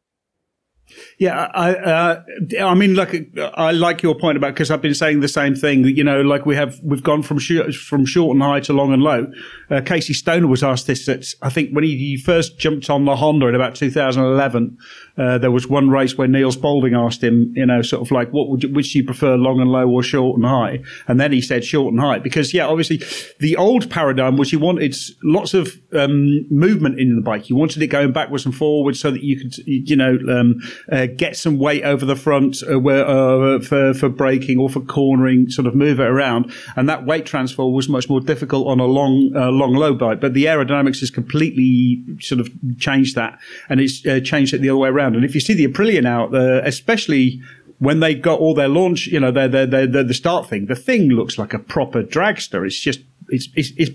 [1.18, 2.24] Yeah, I, uh,
[2.62, 5.86] I mean, like, I like your point about because I've been saying the same thing.
[5.86, 8.94] You know, like we have, we've gone from short, from short and high to long
[8.94, 9.32] and low.
[9.70, 11.08] Uh, Casey Stoner was asked this.
[11.08, 14.78] At, I think when he, first jumped on the Honda in about 2011,
[15.18, 18.32] uh, there was one race where Niels Bolding asked him, you know, sort of like,
[18.32, 20.80] what would you, which do you prefer, long and low or short and high?
[21.08, 23.02] And then he said short and high because, yeah, obviously
[23.40, 27.50] the old paradigm was you wanted lots of um, movement in the bike.
[27.50, 30.18] You wanted it going backwards and forwards so that you could, you know.
[30.30, 34.70] Um, uh, get some weight over the front uh, where, uh, for, for braking or
[34.70, 36.52] for cornering, sort of move it around.
[36.76, 40.20] And that weight transfer was much more difficult on a long, uh, long low bike.
[40.20, 44.70] But the aerodynamics has completely sort of changed that and it's uh, changed it the
[44.70, 45.16] other way around.
[45.16, 46.34] And if you see the Aprilia now,
[46.64, 47.42] especially
[47.80, 51.10] when they got all their launch, you know, their, their, the start thing, the thing
[51.10, 52.66] looks like a proper dragster.
[52.66, 53.92] It's just, it's, it's, it's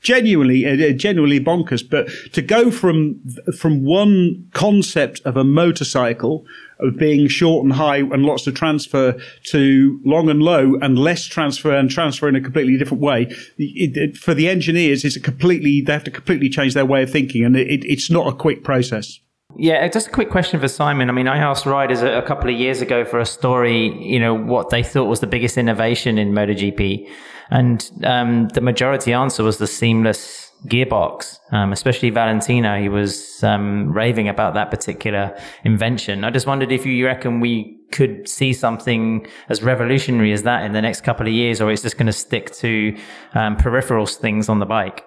[0.00, 3.20] genuinely uh, genuinely bonkers but to go from
[3.56, 6.46] from one concept of a motorcycle
[6.80, 11.24] of being short and high and lots of transfer to long and low and less
[11.24, 13.22] transfer and transfer in a completely different way
[13.58, 17.02] it, it, for the engineers it's a completely they have to completely change their way
[17.02, 19.18] of thinking and it, it's not a quick process
[19.56, 21.08] yeah, just a quick question for Simon.
[21.08, 24.20] I mean, I asked riders a, a, couple of years ago for a story, you
[24.20, 27.08] know, what they thought was the biggest innovation in MotoGP.
[27.50, 32.78] And um, the majority answer was the seamless gearbox, um, especially Valentino.
[32.78, 36.24] He was um, raving about that particular invention.
[36.24, 40.72] I just wondered if you reckon we could see something as revolutionary as that in
[40.72, 42.96] the next couple of years, or it's just going to stick to
[43.34, 45.06] um, peripheral things on the bike.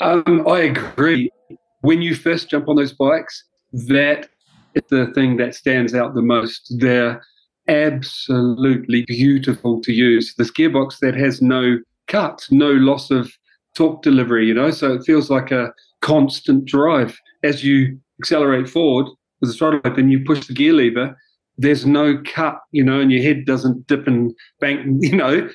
[0.00, 1.30] Um, I agree.
[1.86, 4.28] When you first jump on those bikes, that
[4.74, 6.74] is the thing that stands out the most.
[6.80, 7.22] They're
[7.68, 10.34] absolutely beautiful to use.
[10.34, 13.30] This gearbox that has no cut, no loss of
[13.76, 17.16] torque delivery, you know, so it feels like a constant drive.
[17.44, 19.06] As you accelerate forward
[19.40, 21.16] with the throttle open, you push the gear lever,
[21.56, 25.48] there's no cut, you know, and your head doesn't dip and bank, you know,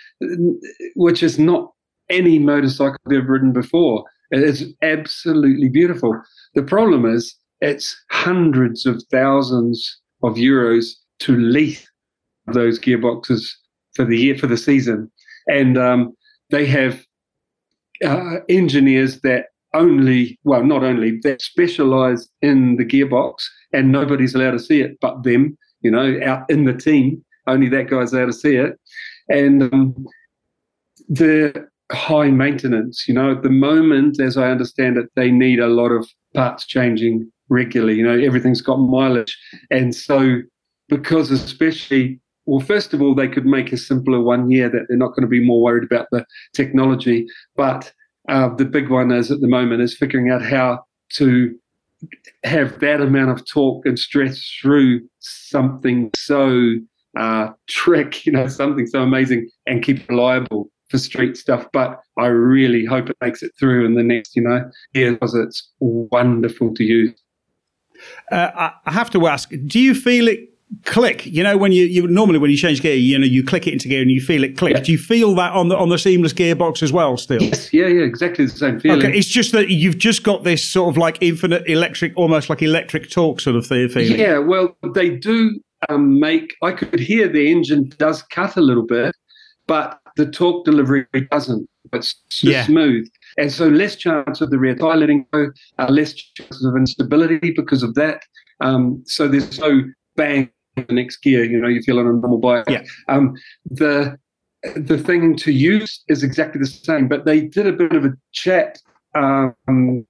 [0.96, 1.74] which is not
[2.10, 4.06] any motorcycle ever ridden before.
[4.32, 6.20] It's absolutely beautiful.
[6.56, 11.88] The problem is it's hundreds of thousands of euros to lease
[12.48, 13.46] those gearboxes
[13.94, 15.12] for the year for the season,
[15.48, 16.14] and um,
[16.50, 17.06] they have
[18.04, 23.36] uh, engineers that only well not only that specialize in the gearbox,
[23.74, 25.58] and nobody's allowed to see it but them.
[25.82, 28.80] You know, out in the team, only that guy's allowed to see it,
[29.30, 30.06] and um,
[31.10, 33.08] the high maintenance.
[33.08, 36.66] You know, at the moment, as I understand it, they need a lot of parts
[36.66, 37.96] changing regularly.
[37.96, 39.38] You know, everything's got mileage,
[39.70, 40.40] and so
[40.90, 44.98] because especially well, first of all, they could make a simpler one year that they're
[44.98, 47.28] not going to be more worried about the technology.
[47.56, 47.94] But
[48.30, 51.56] uh, the big one is at the moment is figuring out how to
[52.44, 56.76] have that amount of torque and stress through something so
[57.18, 61.66] uh, trick, you know, something so amazing and keep reliable for street stuff.
[61.74, 65.34] But I really hope it makes it through in the next, you know, year because
[65.34, 67.14] it's wonderful to use.
[68.32, 70.40] Uh, I have to ask, do you feel it
[70.86, 71.26] click?
[71.26, 73.74] You know, when you, you normally when you change gear, you know, you click it
[73.74, 74.74] into gear and you feel it click.
[74.74, 74.82] Yeah.
[74.82, 77.18] Do you feel that on the on the seamless gearbox as well?
[77.18, 79.06] Still, Yes, yeah, yeah, exactly the same feeling.
[79.06, 79.18] okay.
[79.18, 83.10] It's just that you've just got this sort of like infinite electric, almost like electric
[83.12, 84.20] torque sort of thing, feeling.
[84.20, 86.56] Yeah, well, they do um, make.
[86.64, 89.16] I could hear the engine does cut a little bit,
[89.68, 91.68] but the torque delivery doesn't.
[91.94, 92.66] It's Yeah.
[92.66, 96.76] smooth, and so less chance of the rear tire letting go, uh, less chances of
[96.76, 98.22] instability because of that.
[98.62, 99.84] Um, so there's no
[100.16, 101.44] bang in the next gear.
[101.44, 102.66] You know, you feel on a normal bike.
[102.70, 102.84] Yeah.
[103.10, 103.34] Um,
[103.70, 104.18] the
[104.76, 108.14] the thing to use is exactly the same, but they did a bit of a
[108.32, 108.78] chat,
[109.16, 110.06] um,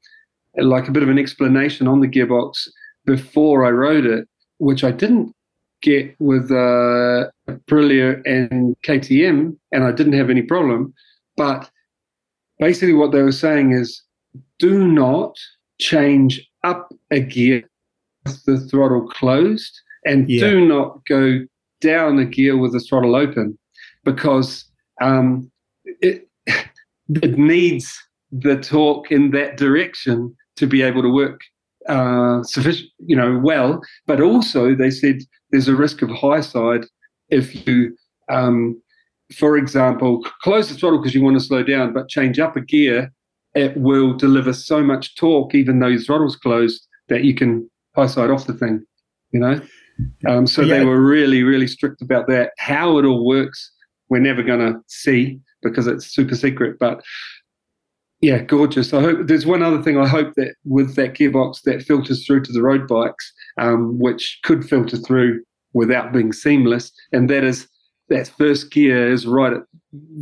[0.57, 2.67] like a bit of an explanation on the gearbox
[3.05, 5.33] before I rode it, which I didn't
[5.81, 10.93] get with uh, Aprilia and KTM, and I didn't have any problem.
[11.37, 11.69] But
[12.59, 14.01] basically, what they were saying is
[14.59, 15.35] do not
[15.79, 17.63] change up a gear
[18.25, 20.49] with the throttle closed, and Yeah.
[20.49, 21.45] do not go
[21.81, 23.57] down a gear with the throttle open
[24.03, 24.65] because
[25.01, 25.51] um,
[26.01, 27.97] it, it needs
[28.31, 31.41] the torque in that direction to be able to work
[31.89, 33.81] uh, sufficient, you know, well.
[34.05, 36.85] But also, they said there's a risk of high side
[37.29, 37.95] if you,
[38.29, 38.81] um,
[39.35, 42.61] for example, close the throttle because you want to slow down, but change up a
[42.61, 43.11] gear.
[43.55, 48.07] It will deliver so much torque, even though your throttle's closed, that you can high
[48.07, 48.85] side off the thing.
[49.31, 49.61] You know,
[50.27, 50.79] um, so Yeah.
[50.79, 52.51] they were really, really strict about that.
[52.57, 53.71] How it all works,
[54.09, 56.77] we're never going to see because it's super secret.
[56.79, 57.01] But
[58.21, 58.93] yeah, gorgeous.
[58.93, 59.97] I hope there's one other thing.
[59.97, 64.39] I hope that with that gearbox that filters through to the road bikes, um, which
[64.43, 65.41] could filter through
[65.73, 67.67] without being seamless, and that is
[68.09, 69.61] that first gear is right at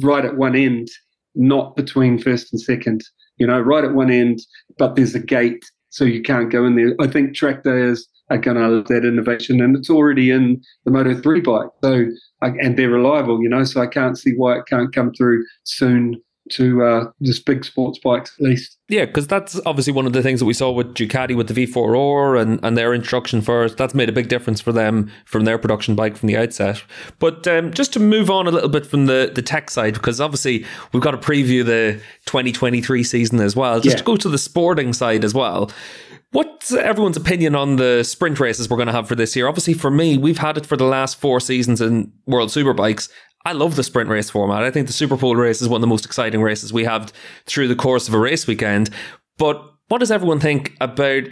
[0.02, 0.88] right at one end,
[1.36, 3.04] not between first and second.
[3.38, 4.40] You know, right at one end,
[4.78, 6.96] but there's a gate, so you can't go in there.
[7.02, 10.92] I think track days are going to love that innovation, and it's already in the
[10.92, 11.68] Moto Three bike.
[11.84, 12.06] So,
[12.42, 13.44] I, and they're reliable.
[13.44, 17.40] You know, so I can't see why it can't come through soon to uh, this
[17.40, 18.78] big sports bikes at least.
[18.90, 21.66] Yeah, because that's obviously one of the things that we saw with Ducati with the
[21.68, 23.78] V4R and, and their introduction first.
[23.78, 26.84] That's made a big difference for them from their production bike from the outset.
[27.20, 30.20] But um, just to move on a little bit from the, the tech side, because
[30.20, 34.00] obviously we've got to preview the 2023 season as well, just Yeah.
[34.00, 35.72] to go to the sporting side as well.
[36.32, 39.48] What's everyone's opinion on the sprint races we're going to have for this year?
[39.48, 43.10] Obviously, for me, we've had it for the last four seasons in World Superbikes.
[43.46, 44.64] I love the sprint race format.
[44.64, 47.14] I think the Superpole race is one of the most exciting races we have
[47.46, 48.90] through the course of a race weekend.
[49.38, 51.24] But what does everyone think about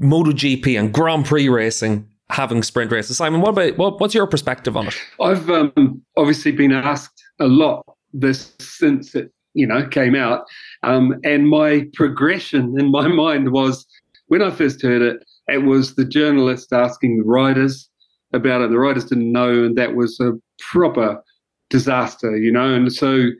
[0.00, 3.16] MotoGP and Grand Prix racing having sprint races?
[3.16, 4.94] Simon, what about what, what's your perspective on it?
[5.20, 10.44] I've um, obviously been asked a lot this since it you know came out,
[10.82, 13.86] um, and my progression in my mind was
[14.28, 17.88] when I first heard it, it was the journalist asking the riders
[18.32, 18.70] about it.
[18.70, 21.20] The riders didn't know, and that was a proper
[21.70, 22.74] disaster, you know.
[22.74, 23.30] And so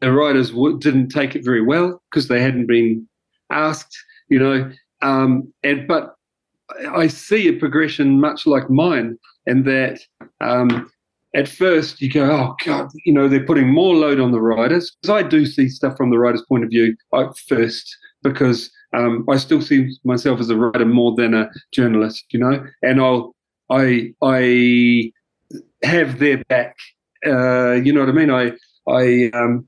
[0.00, 3.08] the riders w- didn't take it very well because they hadn't been
[3.50, 3.96] asked,
[4.28, 4.70] you know.
[5.02, 6.14] Um, and but
[6.90, 10.00] I see a progression much like mine, in that
[10.40, 10.90] um,
[11.34, 14.94] at first you go, oh god, you know, they're putting more load on the riders.
[15.00, 19.24] Because I do see stuff from the rider's point of view at first, because um,
[19.28, 23.34] I still see myself as a rider more than a journalist, you know, and I'll
[23.70, 25.12] I I
[25.82, 26.76] have their back.
[27.26, 28.30] Uh, you know what I mean?
[28.30, 28.52] I
[28.88, 29.66] I um,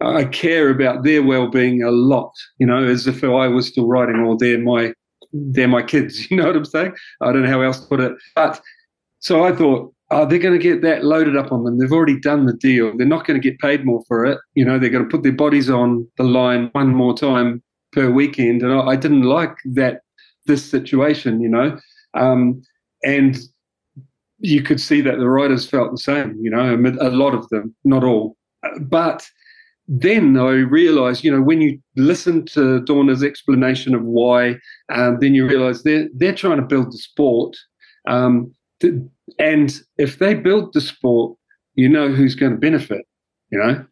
[0.00, 2.32] I care about their well-being a lot.
[2.58, 4.92] You know, as if I was still riding, or they're my
[5.32, 6.26] they're my kids.
[6.30, 6.94] You know what I'm saying?
[7.20, 8.12] I don't know how else to put it.
[8.34, 8.60] But
[9.20, 11.78] so I thought, oh, they're going to get that loaded up on them.
[11.78, 12.96] They've already done the deal.
[12.96, 14.38] They're not going to get paid more for it.
[14.54, 18.10] You know, they're going to put their bodies on the line one more time per
[18.10, 18.62] weekend.
[18.62, 20.02] And I, I didn't like that
[20.46, 21.40] this situation.
[21.40, 21.78] You know,
[22.14, 22.62] um,
[23.04, 23.38] and
[24.38, 26.36] you could see that the riders felt the same.
[26.40, 28.36] You know, a lot of them, not all,
[28.80, 29.28] but
[29.88, 34.58] then I realized, you know, when you listen to Dorna's explanation of why,
[34.90, 37.56] um, then you realize they're they're trying to build the sport,
[38.06, 38.94] um, th-
[39.38, 41.36] and if they build the sport,
[41.74, 43.06] you know who's going to benefit.
[43.50, 43.84] You know,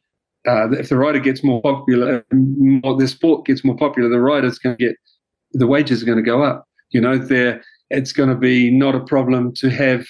[0.46, 4.59] uh, if the rider gets more popular, more, the sport gets more popular, the rider's
[4.59, 4.96] going to get
[5.52, 6.66] the wages are going to go up.
[6.90, 7.18] You know,
[7.90, 10.06] it's going to be not a problem to have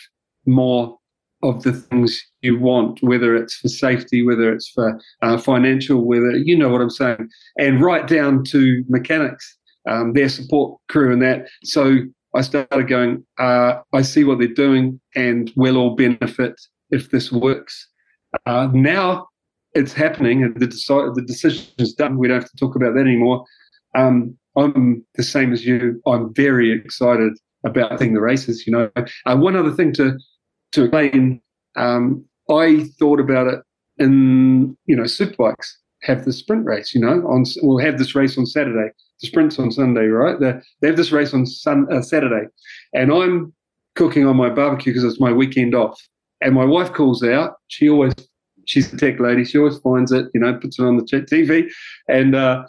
[0.46, 0.98] more
[1.42, 6.37] of the things you want, whether it's for safety, whether it's for uh, financial, whether
[6.37, 7.28] you know what I'm saying,
[7.59, 9.56] and right down to mechanics,
[9.88, 11.48] um, their support crew, and that.
[11.64, 11.98] So
[12.35, 16.54] I started going, uh, I see what they're doing, and we'll all benefit
[16.90, 17.88] if this works.
[18.44, 19.26] Uh, now
[19.74, 22.18] it's happening, and the, deci- the decision is done.
[22.18, 23.44] We don't have to talk about that anymore.
[23.94, 26.00] Um, I'm the same as you.
[26.06, 27.32] I'm very excited
[27.64, 28.66] about seeing the races.
[28.66, 30.18] You know, uh, one other thing to
[30.72, 31.40] to explain.
[31.76, 33.61] Um, I thought about it
[33.98, 36.94] in you know superbikes have the sprint race.
[36.94, 38.90] You know, on we'll have this race on Saturday.
[39.20, 40.38] The sprint's on Sunday, right?
[40.38, 42.46] The, they have this race on sun, uh, Saturday,
[42.92, 43.52] and I'm
[43.94, 46.00] cooking on my barbecue because it's my weekend off.
[46.42, 47.55] And my wife calls out.
[47.68, 48.12] She always,
[48.66, 49.42] she's a tech lady.
[49.42, 51.70] She always finds it, you know, puts it on the TV,
[52.09, 52.64] and uh,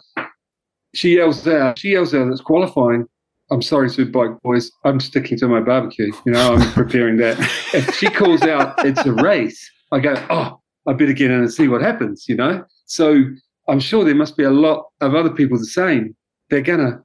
[0.94, 1.78] she yells out.
[1.78, 2.28] She yells out.
[2.28, 3.06] It's qualifying.
[3.50, 4.70] I'm sorry, Superbike boys.
[4.84, 6.12] I'm sticking to my barbecue.
[6.26, 7.38] You know, I'm preparing that.
[7.74, 9.70] if she calls out, it's a race.
[9.90, 12.26] I go, oh, I better get in and see what happens.
[12.28, 13.24] You know, so
[13.68, 16.14] I'm sure there must be a lot of other people the same.
[16.50, 17.02] They're gonna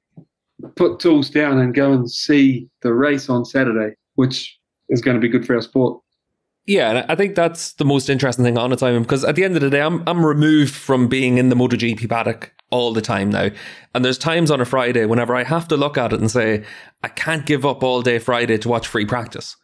[0.75, 4.57] put tools down and go and see the race on Saturday, which
[4.89, 6.01] is going to be good for our sport.
[6.65, 9.43] Yeah, and I think that's the most interesting thing on it, Simon, because at the
[9.43, 13.01] end of the day, I'm I'm removed from being in the MotoGP paddock all the
[13.01, 13.49] time now.
[13.93, 16.63] And there's times on a Friday whenever I have to look at it and say,
[17.03, 19.55] I can't give up all day Friday to watch free practice.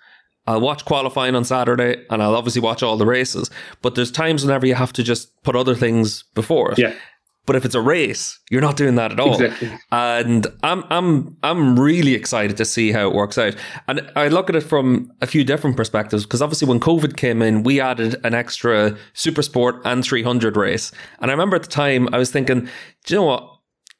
[0.45, 3.49] I'll watch qualifying on Saturday and I'll obviously watch all the races.
[3.81, 6.77] But there's times whenever you have to just put other things before it.
[6.77, 6.93] Yeah.
[7.49, 9.33] But if it's a race, you're not doing that at all.
[9.33, 9.71] Exactly.
[9.91, 13.55] And I'm I'm I'm really excited to see how it works out.
[13.87, 17.41] And I look at it from a few different perspectives because obviously when COVID came
[17.41, 20.91] in, we added an extra super sport and 300 race.
[21.21, 22.69] And I remember at the time I was thinking,
[23.05, 23.49] do you know what?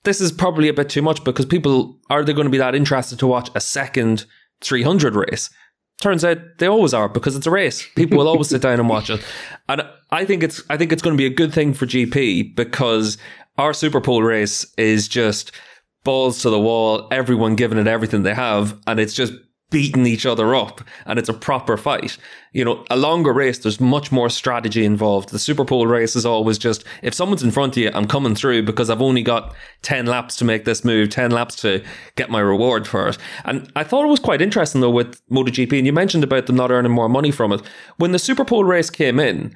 [0.04, 2.76] This is probably a bit too much because people are they going to be that
[2.76, 4.28] interested to watch a second
[4.62, 5.50] 300 race?
[6.02, 7.86] Turns out they always are because it's a race.
[7.96, 9.26] People will always sit down and watch it.
[9.68, 9.82] And
[10.12, 13.18] I think it's I think it's going to be a good thing for GP because
[13.60, 15.52] our Superpole race is just
[16.06, 19.34] balls to the wall, everyone giving it everything they have, and it's just
[19.70, 22.18] beating each other up and it's a proper fight.
[22.54, 25.30] You know, a longer race, there's much more strategy involved.
[25.30, 28.34] The Super Superpole race is always just, if someone's in front of you, I'm coming
[28.34, 31.84] through because I've only got 10 laps to make this move, 10 laps to
[32.16, 33.18] get my reward for it.
[33.44, 36.56] And I thought it was quite interesting though with MotoGP, and you mentioned about them
[36.56, 37.62] not earning more money from it.
[37.98, 39.54] When the Super Superpole race came in,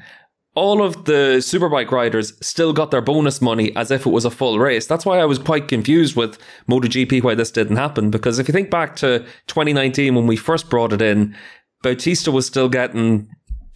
[0.55, 4.31] all of the superbike riders still got their bonus money as if it was a
[4.31, 4.85] full race.
[4.85, 6.37] That's why I was quite confused with
[6.69, 8.11] MotoGP why this didn't happen.
[8.11, 11.35] Because if you think back to 2019 when we first brought it in,
[11.81, 13.27] Bautista was still getting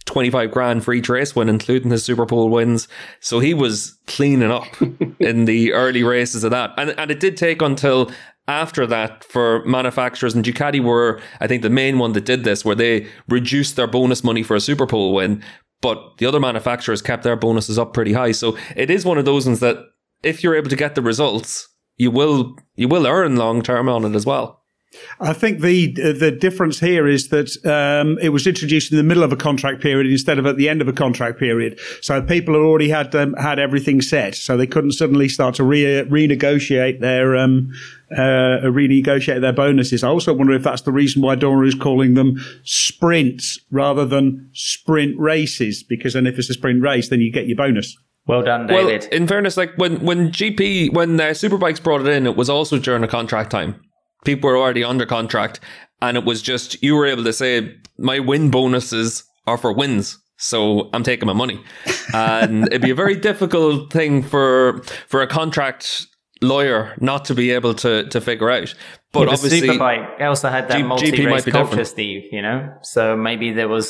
[0.06, 2.86] 25 grand for each race win, including his Superpole wins.
[3.20, 4.68] So he was cleaning up
[5.18, 6.72] in the early races of that.
[6.78, 8.10] And, and it did take until
[8.46, 12.64] after that for manufacturers and Ducati were, I think, the main one that did this,
[12.64, 15.42] where they reduced their bonus money for a Superpole win
[15.80, 18.32] but the other manufacturers kept their bonuses up pretty high.
[18.32, 19.76] So it is one of those ones that
[20.22, 24.04] if you're able to get the results, you will you will earn long term on
[24.04, 24.58] it as well.
[25.20, 29.22] I think the the difference here is that um, it was introduced in the middle
[29.22, 31.78] of a contract period instead of at the end of a contract period.
[32.00, 35.64] So people had already had um, had everything set, so they couldn't suddenly start to
[35.64, 37.70] re- renegotiate their um,
[38.12, 40.02] uh, renegotiate their bonuses.
[40.04, 44.50] I also wonder if that's the reason why Dorna is calling them sprints rather than
[44.52, 47.96] sprint races, because then if it's a sprint race, then you get your bonus.
[48.26, 49.02] Well done, David.
[49.02, 52.50] Well, in fairness, like when when GP when uh, Superbikes brought it in, it was
[52.50, 53.80] also during a contract time
[54.24, 55.60] people were already under contract,
[56.02, 60.18] and it was just you were able to say my win bonuses are for wins.
[60.36, 61.60] So I'm taking my money,
[62.14, 66.06] and it'd be a very difficult thing for for a contract
[66.40, 68.74] lawyer not to be able to to figure out.
[69.12, 71.88] But yeah, obviously, Superbike also had that G- multi-race culture, different.
[71.88, 72.24] Steve.
[72.32, 73.86] You know, so maybe there was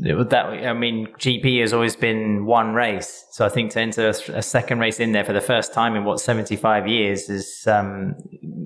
[0.00, 0.46] was that.
[0.46, 4.42] I mean, GP has always been one race, so I think to enter a, a
[4.42, 8.14] second race in there for the first time in what seventy-five years has um,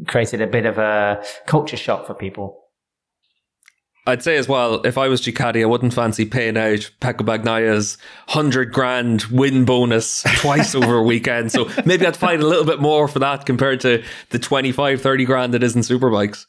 [0.07, 2.62] created a bit of a culture shock for people.
[4.07, 7.99] I'd say as well, if I was Ducati, I wouldn't fancy paying out Pecco Bagnaia's
[8.33, 11.51] 100 grand win bonus twice over a weekend.
[11.53, 15.25] So maybe I'd fight a little bit more for that compared to the 25, 30
[15.25, 16.47] grand that is in Superbikes.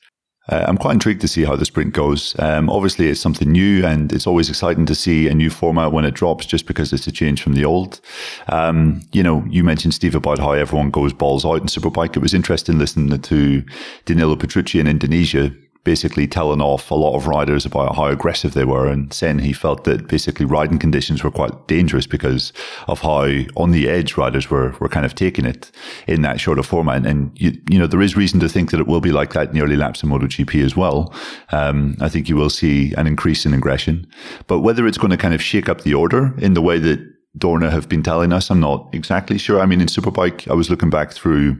[0.49, 2.33] Uh, I'm quite intrigued to see how the sprint goes.
[2.39, 6.05] Um, obviously, it's something new, and it's always exciting to see a new format when
[6.05, 7.99] it drops, just because it's a change from the old.
[8.47, 12.15] Um, you know, you mentioned Steve about how everyone goes balls out in Superbike.
[12.15, 13.63] It was interesting listening to
[14.05, 15.51] Danilo Petrucci in Indonesia
[15.87, 19.53] basically telling off a lot of riders about how aggressive they were and saying he
[19.53, 22.51] felt that basically riding conditions were quite dangerous because
[22.89, 25.71] of how on the edge riders were, were kind of taking it
[26.05, 27.05] in that shorter format.
[27.05, 29.47] And, you, you know, there is reason to think that it will be like that
[29.47, 31.13] in the early laps in MotoGP as well.
[31.53, 34.05] Um, I think you will see an increase in aggression,
[34.47, 36.99] but whether it's going to kind of shake up the order in the way that
[37.37, 39.61] Dorna have been telling us, I'm not exactly sure.
[39.61, 41.55] I mean, in Superbike, I was looking back through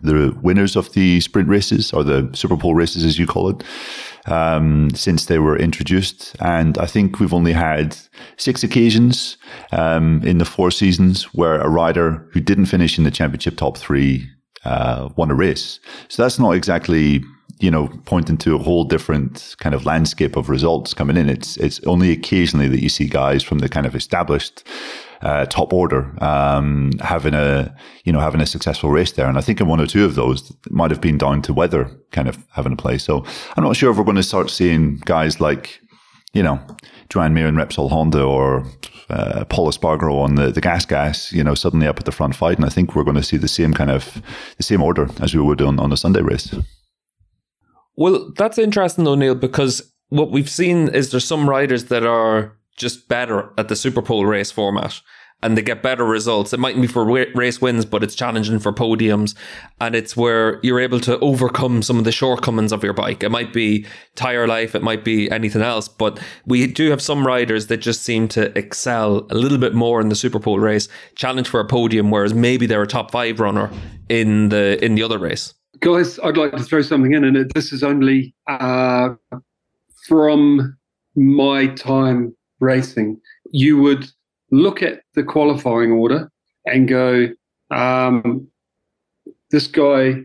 [0.00, 3.62] the winners of the sprint races or the Super Pole races, as you call it,
[4.26, 6.34] um, since they were introduced.
[6.40, 7.96] And I think we've only had
[8.36, 9.36] six occasions
[9.72, 13.76] um, in the four seasons where a rider who didn't finish in the championship top
[13.76, 14.28] three
[14.64, 15.80] uh, won a race.
[16.08, 17.22] So that's not exactly
[17.62, 21.28] you know, pointing to a whole different kind of landscape of results coming in.
[21.28, 24.66] It's it's only occasionally that you see guys from the kind of established
[25.22, 29.28] uh, top order um, having a you know having a successful race there.
[29.28, 31.90] And I think in one or two of those might have been down to weather
[32.10, 32.98] kind of having a play.
[32.98, 33.24] So
[33.56, 35.80] I'm not sure if we're going to start seeing guys like
[36.32, 36.60] you know
[37.08, 38.64] Joan Mir and Repsol Honda or
[39.10, 42.34] uh, Pol Espargaro on the, the gas gas, you know, suddenly up at the front
[42.34, 42.56] fight.
[42.56, 44.22] And I think we're going to see the same kind of
[44.56, 46.54] the same order as we would on, on a Sunday race.
[47.94, 53.08] Well, that's interesting O'Neill, because what we've seen is there's some riders that are just
[53.08, 55.00] better at the Super Pole race format
[55.42, 56.52] and they get better results.
[56.52, 59.34] It mightn't be for race wins, but it's challenging for podiums.
[59.80, 63.24] And it's where you're able to overcome some of the shortcomings of your bike.
[63.24, 67.26] It might be tire life, it might be anything else, but we do have some
[67.26, 70.88] riders that just seem to excel a little bit more in the Super Pole race,
[71.16, 73.68] challenge for a podium, whereas maybe they're a top five runner
[74.08, 77.72] in the in the other race guys, I'd like to throw something in, and this
[77.72, 79.10] is only uh,
[80.06, 80.78] from
[81.16, 83.20] my time racing.
[83.50, 84.06] You would
[84.50, 86.30] look at the qualifying order
[86.64, 87.28] and go,
[87.70, 88.46] um,
[89.50, 90.22] this guy,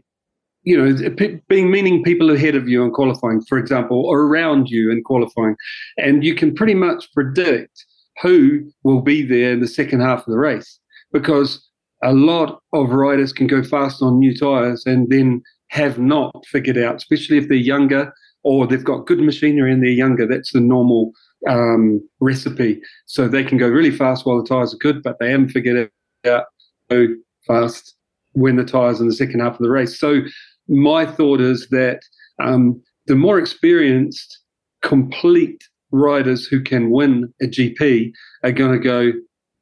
[0.63, 4.91] you know, being meaning people ahead of you in qualifying, for example, or around you
[4.91, 5.55] in qualifying,
[5.97, 7.85] and you can pretty much predict
[8.21, 10.79] who will be there in the second half of the race
[11.13, 11.63] because
[12.03, 16.77] a lot of riders can go fast on new tires and then have not figured
[16.77, 18.13] out, especially if they're younger
[18.43, 20.27] or they've got good machinery and they're younger.
[20.27, 21.11] That's the normal
[21.47, 22.81] um, recipe.
[23.05, 25.89] So they can go really fast while the tires are good, but they haven't figured
[26.25, 26.45] out
[26.89, 27.07] go
[27.45, 27.95] fast
[28.33, 29.99] when the tires in the second half of the race.
[29.99, 30.21] So
[30.67, 31.99] my thought is that
[32.41, 34.39] um, the more experienced,
[34.81, 38.11] complete riders who can win a GP
[38.43, 39.11] are going to go,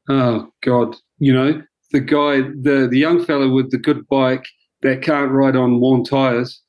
[0.10, 1.62] oh God, you know,
[1.92, 4.46] the guy, the the young fellow with the good bike
[4.82, 6.62] that can't ride on worn tires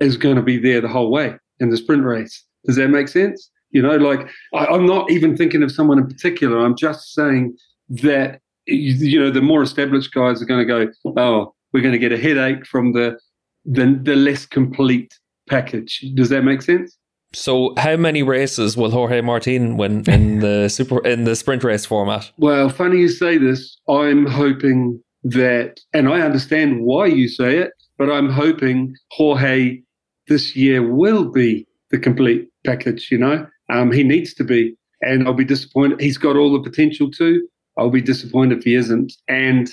[0.00, 2.44] is going to be there the whole way in the sprint race.
[2.66, 3.50] Does that make sense?
[3.74, 6.58] You know, like I, I'm not even thinking of someone in particular.
[6.58, 7.56] I'm just saying
[7.88, 11.98] that you know the more established guys are going to go, oh, we're going to
[11.98, 13.18] get a headache from the
[13.66, 15.18] the, the less complete
[15.48, 16.04] package.
[16.14, 16.96] Does that make sense?
[17.34, 21.84] So, how many races will Jorge Martin win in the super in the sprint race
[21.84, 22.30] format?
[22.38, 23.76] Well, funny you say this.
[23.88, 29.80] I'm hoping that, and I understand why you say it, but I'm hoping Jorge
[30.28, 33.08] this year will be the complete package.
[33.10, 36.00] You know, um, he needs to be, and I'll be disappointed.
[36.00, 37.46] He's got all the potential to.
[37.76, 39.70] I'll be disappointed if he isn't, and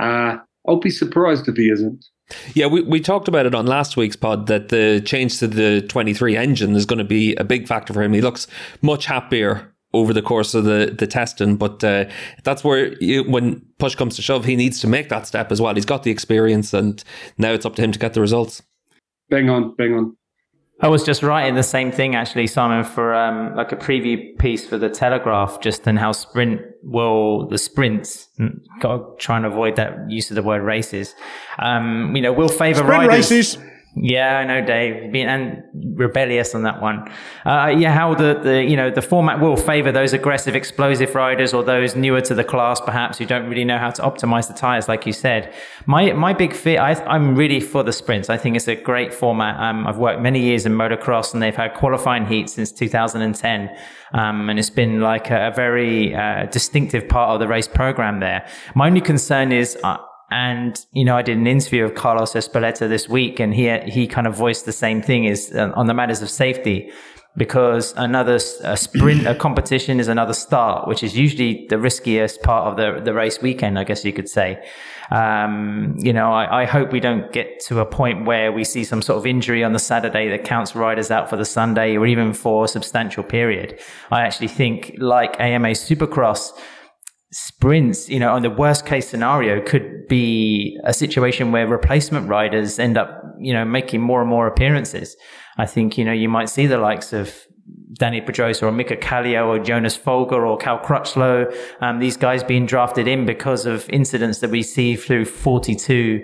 [0.00, 2.04] uh, I'll be surprised if he isn't.
[2.54, 5.82] Yeah, we, we talked about it on last week's pod that the change to the
[5.82, 8.12] 23 engine is going to be a big factor for him.
[8.12, 8.46] He looks
[8.80, 12.06] much happier over the course of the, the testing, but uh,
[12.44, 15.60] that's where you, when push comes to shove, he needs to make that step as
[15.60, 15.74] well.
[15.74, 17.02] He's got the experience, and
[17.36, 18.62] now it's up to him to get the results.
[19.28, 20.16] Bang on, bang on.
[20.82, 24.66] I was just writing the same thing actually, Simon, for um, like a preview piece
[24.66, 28.28] for the Telegraph, just on how sprint will the sprints.
[28.80, 31.14] Got to try and avoid that use of the word races.
[31.60, 33.30] Um, you know, will favour riders.
[33.30, 33.58] races.
[33.94, 37.12] Yeah, I know, Dave, being and rebellious on that one.
[37.44, 41.52] Uh, yeah, how the, the you know the format will favour those aggressive, explosive riders
[41.52, 44.54] or those newer to the class, perhaps who don't really know how to optimize the
[44.54, 45.52] tires, like you said.
[45.84, 48.30] My my big fear, I, am really for the sprints.
[48.30, 49.60] I think it's a great format.
[49.60, 53.76] Um, I've worked many years in motocross, and they've had qualifying heat since 2010,
[54.14, 58.20] um, and it's been like a, a very uh, distinctive part of the race program
[58.20, 58.48] there.
[58.74, 59.76] My only concern is.
[59.84, 59.98] Uh,
[60.32, 64.06] and, you know, I did an interview of Carlos Ezpeleta this week and he, he
[64.06, 66.90] kind of voiced the same thing is uh, on the matters of safety
[67.36, 72.66] because another a sprint, a competition is another start, which is usually the riskiest part
[72.66, 74.62] of the, the race weekend, I guess you could say.
[75.10, 78.82] Um, you know, I, I, hope we don't get to a point where we see
[78.82, 82.06] some sort of injury on the Saturday that counts riders out for the Sunday or
[82.06, 83.78] even for a substantial period.
[84.10, 86.52] I actually think like AMA Supercross,
[87.32, 92.78] sprints, you know, on the worst case scenario could be a situation where replacement riders
[92.78, 95.16] end up, you know, making more and more appearances.
[95.56, 97.34] I think, you know, you might see the likes of
[97.98, 102.66] Dani Pedrosa or Mika Kallio or Jonas Folger or Cal Crutchlow, um, these guys being
[102.66, 106.20] drafted in because of incidents that we see through 42,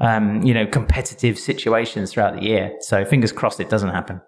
[0.00, 2.72] um, you know, competitive situations throughout the year.
[2.80, 4.20] So fingers crossed it doesn't happen.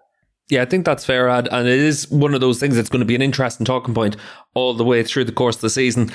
[0.49, 1.49] Yeah, I think that's fair, Ad.
[1.51, 4.15] And it is one of those things that's going to be an interesting talking point
[4.53, 6.09] all the way through the course of the season.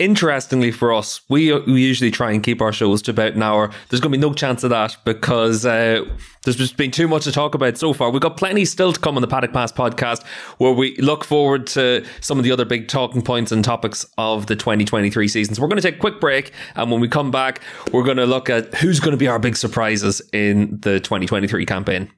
[0.00, 3.70] Interestingly for us, we, we usually try and keep our shows to about an hour.
[3.88, 6.04] There's going to be no chance of that because uh,
[6.42, 8.10] there's just been too much to talk about so far.
[8.10, 10.26] We've got plenty still to come on the Paddock Pass podcast
[10.58, 14.46] where we look forward to some of the other big talking points and topics of
[14.46, 15.54] the 2023 season.
[15.54, 16.52] So we're going to take a quick break.
[16.74, 17.62] And when we come back,
[17.92, 21.64] we're going to look at who's going to be our big surprises in the 2023
[21.64, 22.10] campaign.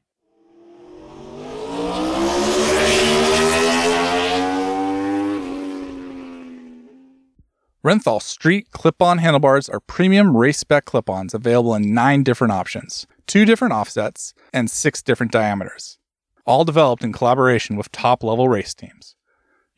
[7.89, 12.53] Renthal Street clip on handlebars are premium race spec clip ons available in nine different
[12.53, 15.97] options, two different offsets, and six different diameters.
[16.45, 19.17] All developed in collaboration with top level race teams.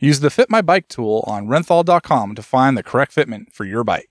[0.00, 3.84] Use the Fit My Bike tool on renthal.com to find the correct fitment for your
[3.84, 4.09] bike.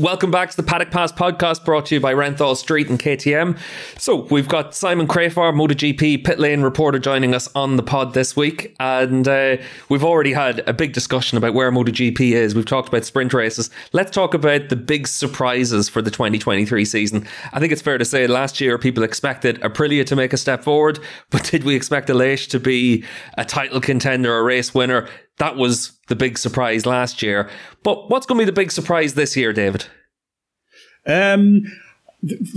[0.00, 3.58] Welcome back to the Paddock Pass podcast brought to you by Renthal Street and KTM.
[3.98, 8.34] So we've got Simon Crafar, MotoGP pit lane reporter, joining us on the pod this
[8.34, 8.74] week.
[8.80, 9.58] And uh,
[9.90, 12.54] we've already had a big discussion about where MotoGP is.
[12.54, 13.68] We've talked about sprint races.
[13.92, 17.28] Let's talk about the big surprises for the 2023 season.
[17.52, 20.64] I think it's fair to say last year people expected Aprilia to make a step
[20.64, 20.98] forward,
[21.28, 23.04] but did we expect Aleix to be
[23.36, 25.10] a title contender, a race winner?
[25.40, 27.48] That was the big surprise last year.
[27.82, 29.86] But what's going to be the big surprise this year, David?
[31.06, 31.62] Um,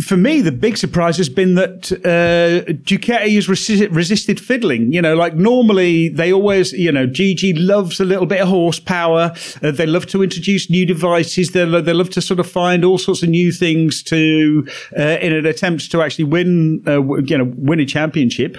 [0.05, 4.91] for me, the big surprise has been that uh, Ducati has resi- resisted fiddling.
[4.91, 9.33] You know, like normally they always, you know, Gigi loves a little bit of horsepower.
[9.61, 11.51] Uh, they love to introduce new devices.
[11.51, 14.67] They lo- they love to sort of find all sorts of new things to
[14.99, 18.57] uh, in an attempt to actually win, uh, you know, win a championship.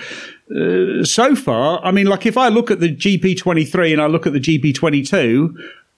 [0.51, 4.27] Uh, so far, I mean, like if I look at the GP23 and I look
[4.27, 5.55] at the GP22,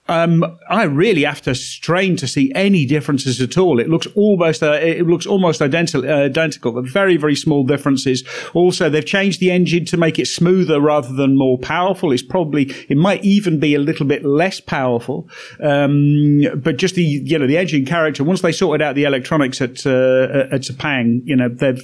[0.09, 3.81] um, I really have to strain to see any differences at all.
[3.81, 8.23] It looks almost uh, it looks almost identical, uh, identical, but very very small differences.
[8.55, 12.13] Also, they've changed the engine to make it smoother rather than more powerful.
[12.13, 15.29] It's probably it might even be a little bit less powerful,
[15.61, 18.23] um, but just the you know the engine character.
[18.23, 21.83] Once they sorted out the electronics at uh, at Sepang, you know they've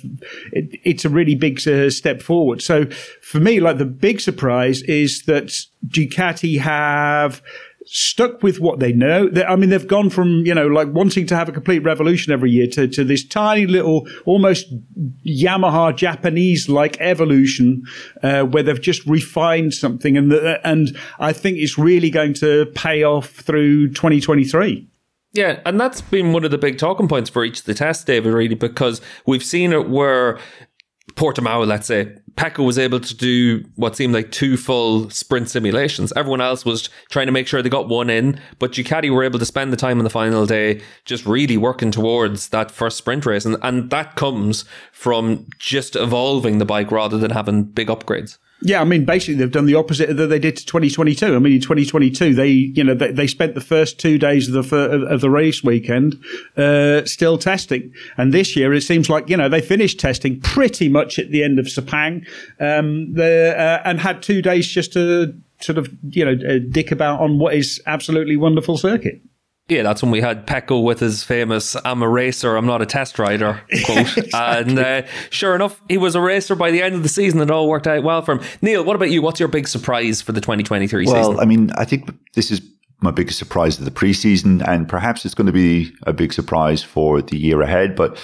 [0.53, 2.63] it, it's a really big uh, step forward.
[2.63, 2.87] So
[3.21, 5.53] for me, like the big surprise is that
[5.89, 7.43] Ducati have
[7.95, 9.29] stuck with what they know.
[9.29, 12.33] They, I mean, they've gone from, you know, like wanting to have a complete revolution
[12.33, 14.73] every year to, to this tiny little, almost
[15.27, 17.83] Yamaha Japanese like evolution,
[18.23, 20.17] uh, where they've just refined something.
[20.17, 24.89] And, the, and I think it's really going to pay off through 2023.
[25.35, 28.05] Yeah, and that's been one of the big talking points for each of the tests,
[28.05, 30.39] David, really, because we've seen it where
[31.15, 36.13] Portimao, let's say, Pecco was able to do what seemed like two full sprint simulations.
[36.17, 39.39] Everyone else was trying to make sure they got one in, but Ducati were able
[39.39, 43.27] to spend the time on the final day just really working towards that first sprint
[43.27, 43.45] race.
[43.45, 48.39] And, and that comes from just evolving the bike rather than having big upgrades.
[48.65, 51.35] Yeah, I mean, basically, they've done the opposite that they did to 2022.
[51.35, 54.71] I mean, in 2022, they, you know, they, they spent the first two days of
[54.71, 56.23] the of the race weekend
[56.57, 60.89] uh, still testing, and this year it seems like you know they finished testing pretty
[60.89, 62.27] much at the end of Sepang,
[62.61, 66.93] um, the, uh, and had two days just to sort of you know uh, dick
[66.93, 69.21] about on what is absolutely wonderful circuit.
[69.69, 72.87] Yeah, that's when we had Pecco with his famous "I'm a racer, I'm not a
[72.87, 74.19] test rider" quote.
[74.19, 74.31] exactly.
[74.35, 77.41] And uh, sure enough, he was a racer by the end of the season.
[77.41, 78.45] It all worked out well for him.
[78.61, 79.23] Neil, what about you?
[79.23, 81.35] What's your big surprise for the 2023 well, season?
[81.35, 82.61] Well, I mean, I think this is
[83.01, 86.83] my biggest surprise of the preseason, and perhaps it's going to be a big surprise
[86.83, 87.97] for the year ahead.
[87.97, 88.19] But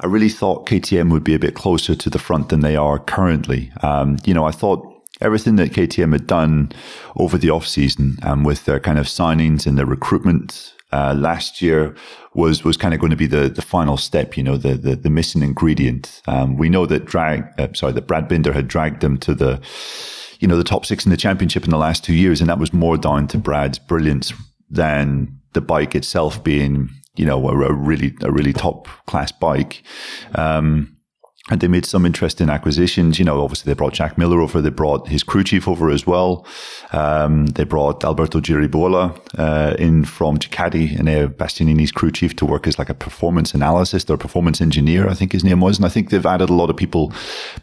[0.00, 2.98] I really thought KTM would be a bit closer to the front than they are
[2.98, 3.72] currently.
[3.82, 4.86] Um, you know, I thought
[5.20, 6.72] everything that KTM had done
[7.16, 11.62] over the off season um, with their kind of signings and their recruitment uh, last
[11.62, 11.94] year
[12.34, 14.96] was was kind of going to be the the final step, you know, the the,
[14.96, 16.22] the missing ingredient.
[16.26, 19.60] Um, we know that drag, uh, sorry, that Brad Binder had dragged them to the,
[20.38, 22.58] you know, the top six in the championship in the last two years, and that
[22.58, 24.32] was more down to Brad's brilliance
[24.68, 29.82] than the bike itself being, you know, a, a really a really top class bike.
[30.34, 30.96] Um,
[31.50, 33.18] and they made some interesting acquisitions.
[33.18, 34.62] You know, obviously they brought Jack Miller over.
[34.62, 36.46] They brought his crew chief over as well.
[36.92, 42.46] Um, they brought Alberto Giribuola uh, in from Ducati and uh, Bastianini's crew chief to
[42.46, 45.76] work as like a performance analyst or performance engineer, I think his name was.
[45.76, 47.12] And I think they've added a lot of people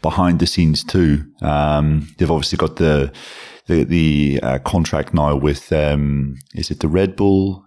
[0.02, 1.24] behind the scenes too.
[1.40, 3.12] Um, they've obviously got the
[3.66, 7.64] the, the uh, contract now with um, is it the Red Bull?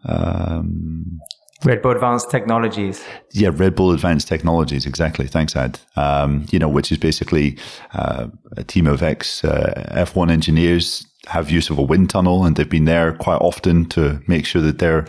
[1.63, 3.03] Red Bull Advanced Technologies.
[3.31, 5.27] Yeah, Red Bull Advanced Technologies, exactly.
[5.27, 5.79] Thanks, Ad.
[5.95, 7.57] Um, you know, which is basically
[7.93, 12.55] uh, a team of ex uh, F1 engineers have use of a wind tunnel, and
[12.55, 15.05] they've been there quite often to make sure that their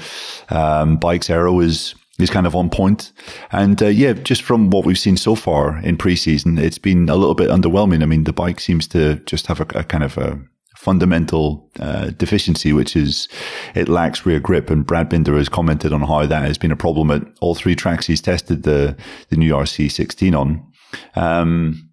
[0.51, 3.13] um, bike's aero is is kind of on point.
[3.51, 7.17] And uh, yeah, just from what we've seen so far in preseason, it's been a
[7.17, 8.03] little bit underwhelming.
[8.03, 10.39] I mean, the bike seems to just have a, a kind of a
[10.83, 13.29] fundamental uh, deficiency, which is
[13.77, 14.69] it lacks rear grip.
[14.69, 17.77] And Brad Binder has commented on how that has been a problem at all three
[17.77, 18.97] tracks he's tested the
[19.29, 20.67] the new RC16 on.
[21.15, 21.89] Um,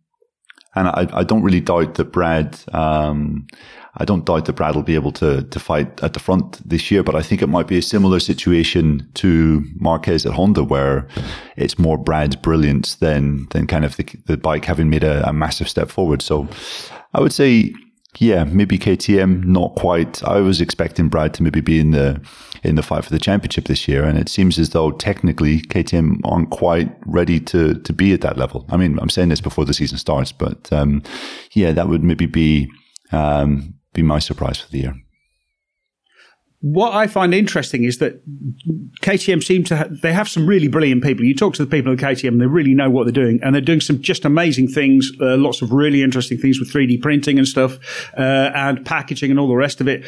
[0.75, 2.59] and I, I, don't really doubt that Brad.
[2.73, 3.45] Um,
[3.97, 6.89] I don't doubt that Brad will be able to to fight at the front this
[6.89, 11.07] year, but I think it might be a similar situation to Marquez at Honda, where
[11.57, 15.33] it's more Brad's brilliance than than kind of the, the bike having made a, a
[15.33, 16.23] massive step forward.
[16.23, 16.47] So
[17.13, 17.73] I would say
[18.17, 20.23] yeah, maybe KTM not quite.
[20.23, 22.19] I was expecting Brad to maybe be in the
[22.63, 26.19] in the fight for the championship this year, and it seems as though technically KTM
[26.23, 28.65] aren't quite ready to to be at that level.
[28.69, 31.03] I mean, I'm saying this before the season starts, but um,
[31.51, 32.69] yeah, that would maybe be
[33.11, 34.95] um, be my surprise for the year
[36.61, 38.21] what I find interesting is that
[39.01, 41.23] KTM seem to ha- they have some really brilliant people.
[41.23, 43.61] You talk to the people at KTM, they really know what they're doing, and they're
[43.61, 45.09] doing some just amazing things.
[45.21, 47.77] Uh, lots of really interesting things with 3D printing and stuff,
[48.17, 50.03] uh, and packaging and all the rest of it.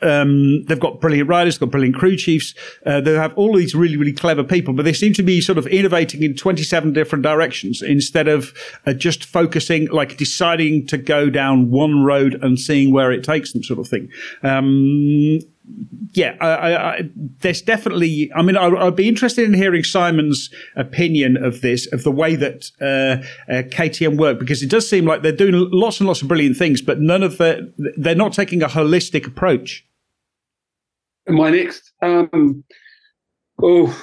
[0.00, 2.54] Um, they've got brilliant riders, they've got brilliant crew chiefs.
[2.84, 5.58] Uh, they have all these really, really clever people, but they seem to be sort
[5.58, 8.52] of innovating in 27 different directions instead of
[8.86, 13.52] uh, just focusing, like deciding to go down one road and seeing where it takes
[13.52, 14.10] them, sort of thing.
[14.42, 15.38] Um,
[16.14, 17.10] yeah, I, I,
[17.40, 18.30] there's definitely.
[18.34, 22.36] I mean, I, would be interested in hearing Simon's opinion of this, of the way
[22.36, 26.20] that uh, uh, KTM work, because it does seem like they're doing lots and lots
[26.20, 29.86] of brilliant things, but none of the they're not taking a holistic approach.
[31.28, 32.64] My next, um,
[33.62, 33.96] oh,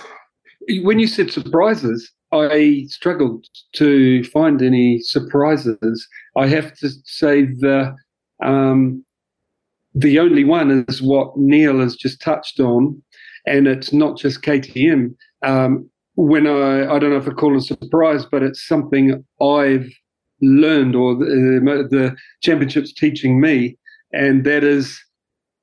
[0.82, 6.08] when you said surprises, I struggled to find any surprises.
[6.38, 7.96] I have to say the
[8.44, 9.04] um,
[10.00, 13.02] the only one is what Neil has just touched on,
[13.46, 15.16] and it's not just KTM.
[15.44, 19.24] Um, when I, I don't know if I call it a surprise, but it's something
[19.42, 19.90] I've
[20.42, 23.78] learned or the, the championship's teaching me,
[24.12, 25.02] and that is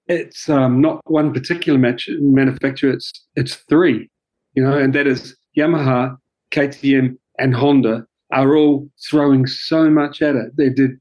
[0.08, 4.08] it's um, not one particular match, manufacturer, it's it's three,
[4.54, 6.16] you know, and that is Yamaha,
[6.50, 10.56] KTM, and Honda are all throwing so much at it.
[10.56, 10.92] They did,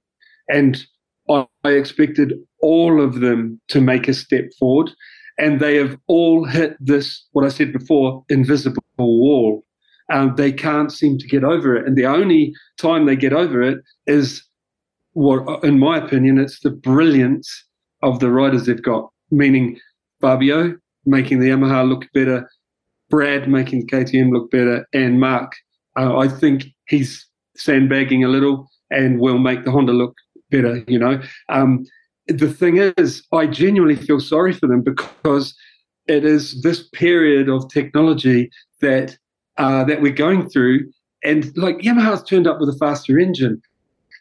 [0.50, 0.86] and
[1.30, 2.34] I expected
[2.66, 4.90] all of them to make a step forward,
[5.38, 9.64] and they have all hit this, what I said before, invisible wall.
[10.12, 11.86] Um, they can't seem to get over it.
[11.86, 14.44] And the only time they get over it is
[15.14, 17.50] what, in my opinion, it's the brilliance
[18.02, 19.80] of the riders they've got, meaning
[20.20, 22.50] Fabio making the Yamaha look better,
[23.12, 25.54] Brad making the KTM look better, and Mark.
[25.98, 30.16] Uh, I think he's sandbagging a little and will make the Honda look
[30.50, 31.22] better, you know.
[31.50, 31.86] Um,
[32.28, 35.56] the thing is, I genuinely feel sorry for them because
[36.08, 38.50] it is this period of technology
[38.82, 39.18] that
[39.58, 40.92] uh, that we're going through,
[41.24, 43.62] and like Yamaha's turned up with a faster engine.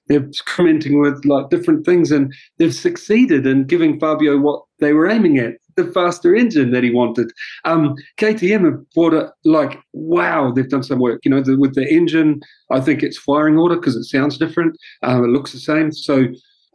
[0.07, 5.09] They're commenting with like different things, and they've succeeded in giving Fabio what they were
[5.09, 7.33] aiming at the faster engine that he wanted.
[7.65, 11.21] Um, KTM have bought it like, wow, they've done some work.
[11.25, 12.41] You know, the, with the engine,
[12.71, 14.77] I think it's firing order because it sounds different.
[15.03, 15.93] Um, it looks the same.
[15.93, 16.27] So,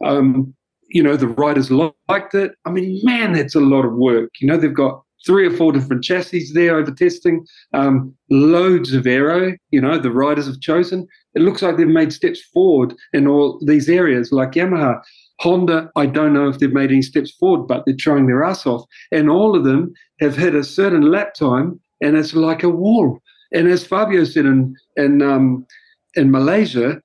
[0.04, 0.54] um,
[0.90, 2.52] you know, the riders liked it.
[2.64, 4.30] I mean, man, that's a lot of work.
[4.40, 9.06] You know, they've got three or four different chassis there over testing, um, loads of
[9.06, 11.06] aero, you know, the riders have chosen.
[11.34, 15.00] It looks like they've made steps forward in all these areas like Yamaha.
[15.40, 18.66] Honda, I don't know if they've made any steps forward, but they're trying their ass
[18.66, 18.84] off.
[19.10, 23.20] And all of them have hit a certain lap time, and it's like a wall.
[23.52, 25.66] And as Fabio said in in um,
[26.14, 27.00] in Malaysia,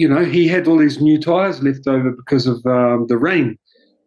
[0.00, 3.58] you know, he had all these new tires left over because of um, the rain,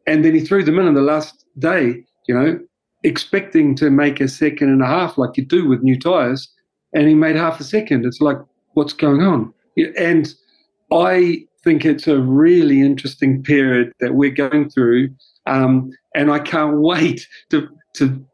[0.08, 2.04] and then he threw them in on the last day.
[2.28, 2.60] You know,
[3.04, 6.52] expecting to make a second and a half like you do with new tires,
[6.94, 8.08] and he made half a second.
[8.08, 8.38] It's like,
[8.74, 9.54] what's going on?
[9.96, 10.34] And
[10.91, 15.10] I think it's a really interesting period that we're going through.
[15.46, 18.26] Um, and I can't wait to, to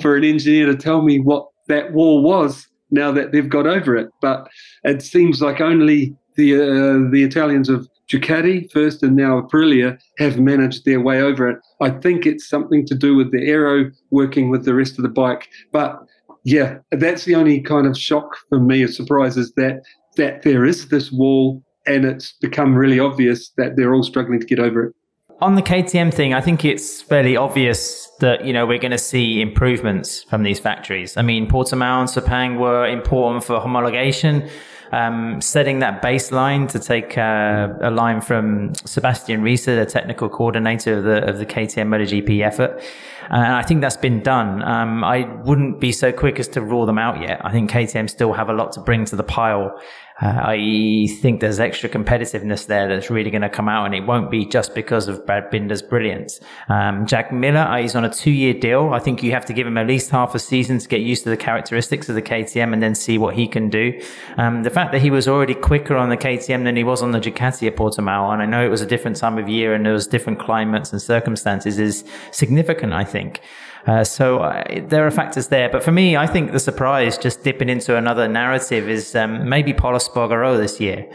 [0.00, 3.96] for an engineer to tell me what that wall was now that they've got over
[3.96, 4.08] it.
[4.22, 4.48] But
[4.84, 10.38] it seems like only the uh, the Italians of Ducati first and now Aprilia have
[10.38, 11.58] managed their way over it.
[11.82, 15.10] I think it's something to do with the aero working with the rest of the
[15.10, 15.48] bike.
[15.72, 15.98] But
[16.44, 19.82] yeah, that's the only kind of shock for me a surprise is that
[20.16, 24.46] that there is this wall and it's become really obvious that they're all struggling to
[24.46, 24.94] get over it.
[25.40, 28.98] On the KTM thing, I think it's fairly obvious that you know we're going to
[28.98, 31.16] see improvements from these factories.
[31.16, 34.48] I mean, Portimao and Sepang were important for homologation.
[34.90, 40.98] Um, setting that baseline to take uh, a line from Sebastian Risse, the technical coordinator
[40.98, 42.82] of the of the KTM MotoGP effort.
[43.30, 44.62] And I think that's been done.
[44.62, 47.44] Um, I wouldn't be so quick as to rule them out yet.
[47.44, 49.78] I think KTM still have a lot to bring to the pile
[50.20, 54.06] uh, I think there's extra competitiveness there that's really going to come out, and it
[54.06, 56.40] won't be just because of Brad Binder's brilliance.
[56.68, 58.92] Um, Jack Miller, uh, he's on a two-year deal.
[58.92, 61.22] I think you have to give him at least half a season to get used
[61.24, 64.00] to the characteristics of the KTM and then see what he can do.
[64.36, 67.12] Um, the fact that he was already quicker on the KTM than he was on
[67.12, 69.86] the Ducati at Portimao, and I know it was a different time of year and
[69.86, 72.92] there was different climates and circumstances, is significant.
[72.92, 73.40] I think.
[73.88, 75.70] Uh, so uh, there are factors there.
[75.70, 79.72] But for me, I think the surprise, just dipping into another narrative, is um, maybe
[79.72, 81.10] Pol Espargaro this year.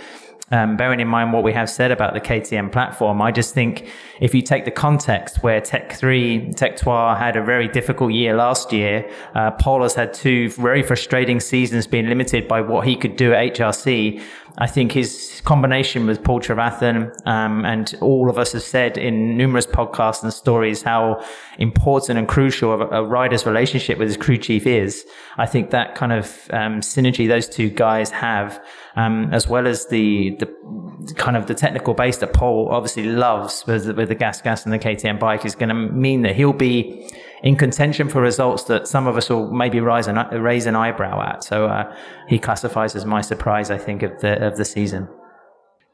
[0.52, 3.88] Um, bearing in mind what we have said about the KTM platform, I just think
[4.20, 8.36] if you take the context where Tech 3, Tech 3 had a very difficult year
[8.36, 9.52] last year, uh,
[9.82, 14.22] has had two very frustrating seasons being limited by what he could do at HRC.
[14.58, 19.36] I think his combination with Paul Trevathan, um, and all of us have said in
[19.36, 21.24] numerous podcasts and stories how
[21.58, 25.06] important and crucial a, a rider's relationship with his crew chief is.
[25.38, 28.64] I think that kind of um, synergy those two guys have,
[28.96, 33.66] um, as well as the the kind of the technical base that Paul obviously loves
[33.66, 36.54] with, with the gas gas and the KTM bike, is going to mean that he'll
[36.54, 37.10] be
[37.44, 41.22] in contention for results that some of us will maybe rise an, raise an eyebrow
[41.22, 41.44] at.
[41.44, 41.94] So uh,
[42.28, 45.08] he classifies as my surprise, I think, of the of the season.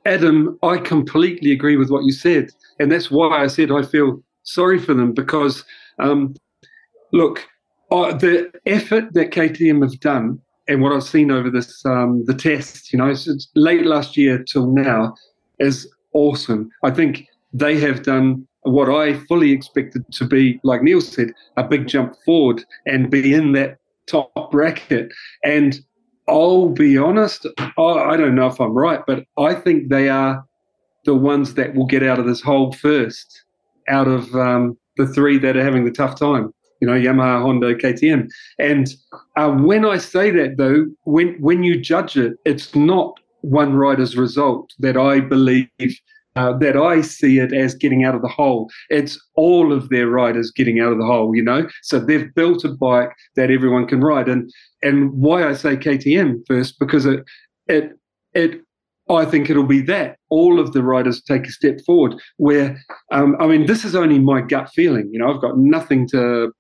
[0.06, 4.24] Adam, I completely agree with what you said, and that's why I said I feel
[4.44, 5.66] sorry for them because,
[6.00, 6.36] um,
[7.12, 7.46] look,
[7.92, 12.34] uh, the effort that KTM have done and what I've seen over this um, the
[12.34, 15.16] test, you know, since late last year till now,
[15.60, 16.70] is awesome.
[16.84, 21.64] I think they have done what I fully expected to be, like Neil said, a
[21.64, 25.12] big jump forward and be in that top bracket.
[25.44, 25.80] And
[26.28, 30.44] I'll be honest, I don't know if I'm right, but I think they are
[31.06, 33.44] the ones that will get out of this hole first,
[33.88, 36.54] out of um, the three that are having the tough time.
[36.82, 38.30] You know, Yamaha, Honda, KTM.
[38.58, 38.88] And
[39.36, 44.16] uh, when I say that, though, when when you judge it, it's not one rider's
[44.16, 45.68] result that I believe
[46.36, 48.70] uh, that I see it as getting out of the hole.
[48.90, 51.68] It's all of their riders getting out of the hole, you know.
[51.84, 54.50] So they've built a bike that everyone can ride, and
[54.82, 57.24] and why I say KTM first because it
[57.68, 57.92] it
[58.34, 58.62] it
[59.10, 62.16] I think it'll be that all of the riders take a step forward.
[62.38, 62.80] Where
[63.12, 65.10] um, I mean, this is only my gut feeling.
[65.12, 66.52] You know, I've got nothing to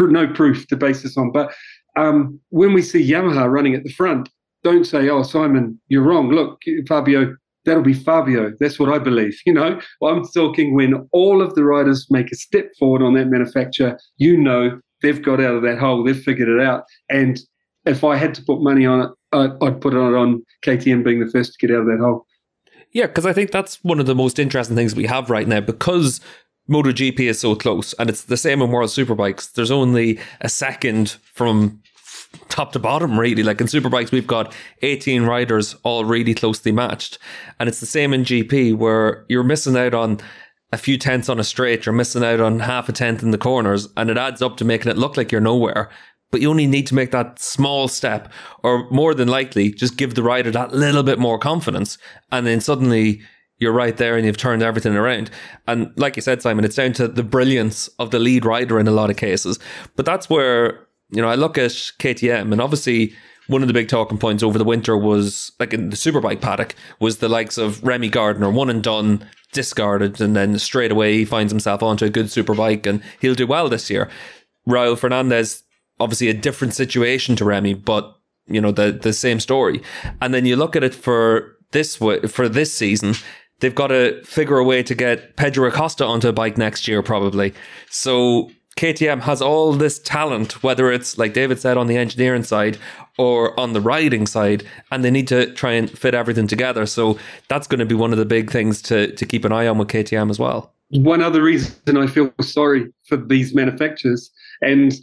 [0.00, 1.52] no proof to base this on, but
[1.96, 4.28] um, when we see Yamaha running at the front,
[4.62, 7.34] don't say, "Oh, Simon, you're wrong." Look, Fabio
[7.64, 8.52] that'll be Fabio.
[8.58, 9.38] That's what I believe.
[9.44, 13.26] You know, I'm talking when all of the riders make a step forward on that
[13.26, 16.84] manufacturer, you know, they've got out of that hole, they've figured it out.
[17.08, 17.38] And
[17.86, 21.30] if I had to put money on it, I'd put it on KTM being the
[21.30, 22.26] first to get out of that hole.
[22.92, 25.60] Yeah, because I think that's one of the most interesting things we have right now
[25.60, 26.20] because
[26.68, 29.52] MotoGP is so close, and it's the same in World Superbikes.
[29.52, 31.82] There's only a second from
[32.48, 33.42] top to bottom, really.
[33.42, 37.18] Like in Superbikes, we've got 18 riders all really closely matched.
[37.58, 40.20] And it's the same in GP where you're missing out on
[40.72, 43.38] a few tenths on a straight, you're missing out on half a tenth in the
[43.38, 45.90] corners, and it adds up to making it look like you're nowhere.
[46.30, 50.14] But you only need to make that small step, or more than likely, just give
[50.14, 51.98] the rider that little bit more confidence.
[52.30, 53.20] And then suddenly
[53.58, 55.30] you're right there and you've turned everything around.
[55.66, 58.86] And like you said, Simon, it's down to the brilliance of the lead rider in
[58.86, 59.58] a lot of cases.
[59.96, 63.14] But that's where you know, I look at KTM and obviously
[63.46, 66.74] one of the big talking points over the winter was like in the superbike paddock
[67.00, 71.24] was the likes of Remy Gardner, one and done, discarded, and then straight away he
[71.24, 74.08] finds himself onto a good superbike and he'll do well this year.
[74.68, 75.64] Raul Fernandez,
[75.98, 79.82] obviously a different situation to Remy, but you know the the same story.
[80.20, 83.14] And then you look at it for this way for this season,
[83.60, 87.02] they've got to figure a way to get Pedro Acosta onto a bike next year,
[87.02, 87.54] probably.
[87.88, 92.78] So KTM has all this talent, whether it's like David said on the engineering side
[93.18, 96.86] or on the riding side, and they need to try and fit everything together.
[96.86, 97.18] So
[97.48, 99.78] that's going to be one of the big things to to keep an eye on
[99.78, 100.72] with KTM as well.
[100.90, 104.30] One other reason I feel sorry for these manufacturers,
[104.62, 104.94] and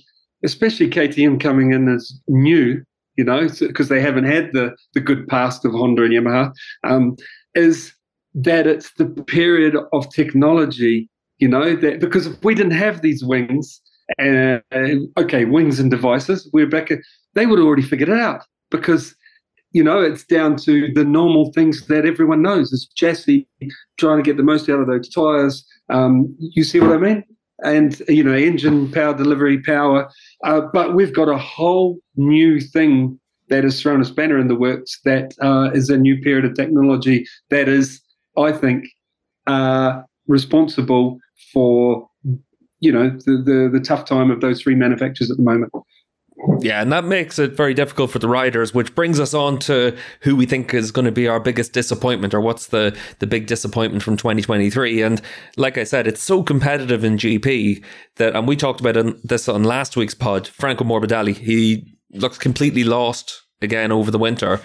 [0.43, 2.83] especially KTM coming in as new,
[3.15, 6.51] you know, because they haven't had the the good past of Honda and Yamaha,
[6.83, 7.15] um,
[7.53, 7.93] is
[8.33, 11.09] that it's the period of technology
[11.39, 13.81] you know, that, because if we didn't have these wings,
[14.19, 14.59] uh,
[15.17, 16.89] okay, wings and devices, we're back.
[17.33, 19.15] They would have already figured it out because
[19.71, 22.71] you know it's down to the normal things that everyone knows.
[22.71, 23.47] It's chassis
[23.97, 25.65] trying to get the most out of those tires.
[25.89, 27.23] Um, you see what I mean?
[27.63, 30.09] And you know, engine power, delivery power.
[30.43, 33.19] Uh, but we've got a whole new thing
[33.49, 34.99] that has thrown a spanner in the works.
[35.03, 38.01] That uh, is a new period of technology that is,
[38.37, 38.85] I think,
[39.47, 41.19] uh, responsible
[41.53, 42.09] for
[42.79, 45.71] you know the, the the tough time of those three manufacturers at the moment.
[46.59, 49.97] Yeah, and that makes it very difficult for the riders, which brings us on to
[50.21, 53.47] who we think is going to be our biggest disappointment or what's the, the big
[53.47, 55.01] disappointment from 2023.
[55.01, 55.19] And
[55.57, 57.83] like I said, it's so competitive in GP
[58.17, 62.83] that, and we talked about this on last week's pod, Franco Morbidelli, he looks completely
[62.83, 64.61] lost again over the winter.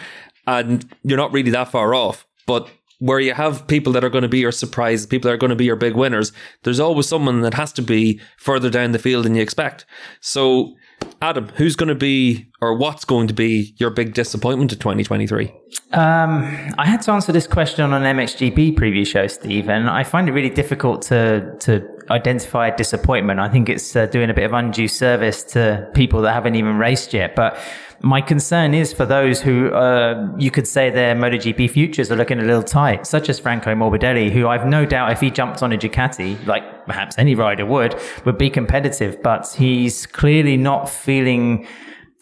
[0.46, 2.68] And you're not really that far off, but
[3.02, 5.50] where you have people that are going to be your surprise, people that are going
[5.50, 6.30] to be your big winners,
[6.62, 9.84] there's always someone that has to be further down the field than you expect.
[10.20, 10.76] So
[11.20, 15.52] Adam, who's going to be or what's going to be your big disappointment of 2023?
[15.92, 16.44] Um,
[16.78, 20.28] I had to answer this question on an MXGP preview show, Steve, and I find
[20.28, 23.40] it really difficult to to identify a disappointment.
[23.40, 26.78] I think it's uh, doing a bit of undue service to people that haven't even
[26.78, 27.34] raced yet.
[27.34, 27.58] But
[28.02, 32.40] my concern is for those who uh, you could say their MotoGP futures are looking
[32.40, 35.72] a little tight, such as Franco Morbidelli, who I've no doubt if he jumped on
[35.72, 37.94] a Ducati, like perhaps any rider would,
[38.24, 39.22] would be competitive.
[39.22, 41.66] But he's clearly not feeling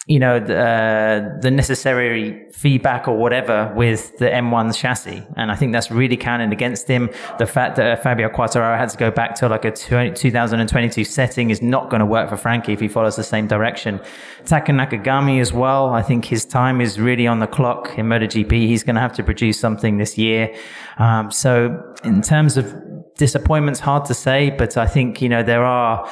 [0.07, 5.22] you know, the, uh, the necessary feedback or whatever with the M1 chassis.
[5.36, 7.11] And I think that's really counting against him.
[7.38, 11.51] The fact that Fabio Quartararo had to go back to like a 20, 2022 setting
[11.51, 14.01] is not going to work for Frankie if he follows the same direction.
[14.46, 15.90] Taka Nakagami as well.
[15.90, 18.53] I think his time is really on the clock in MotoGP.
[18.53, 20.55] He's going to have to produce something this year.
[20.98, 22.74] Um, so in terms of
[23.16, 26.11] disappointments, hard to say, but I think, you know, there are,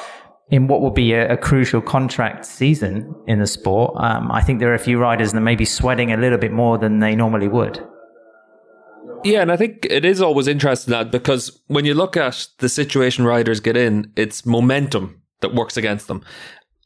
[0.51, 4.59] in what will be a, a, crucial contract season in the sport, um, I think
[4.59, 7.15] there are a few riders that may be sweating a little bit more than they
[7.15, 7.85] normally would.
[9.23, 12.69] Yeah, and I think it is always interesting that because when you look at the
[12.69, 16.23] situation riders get in, it's momentum that works against them.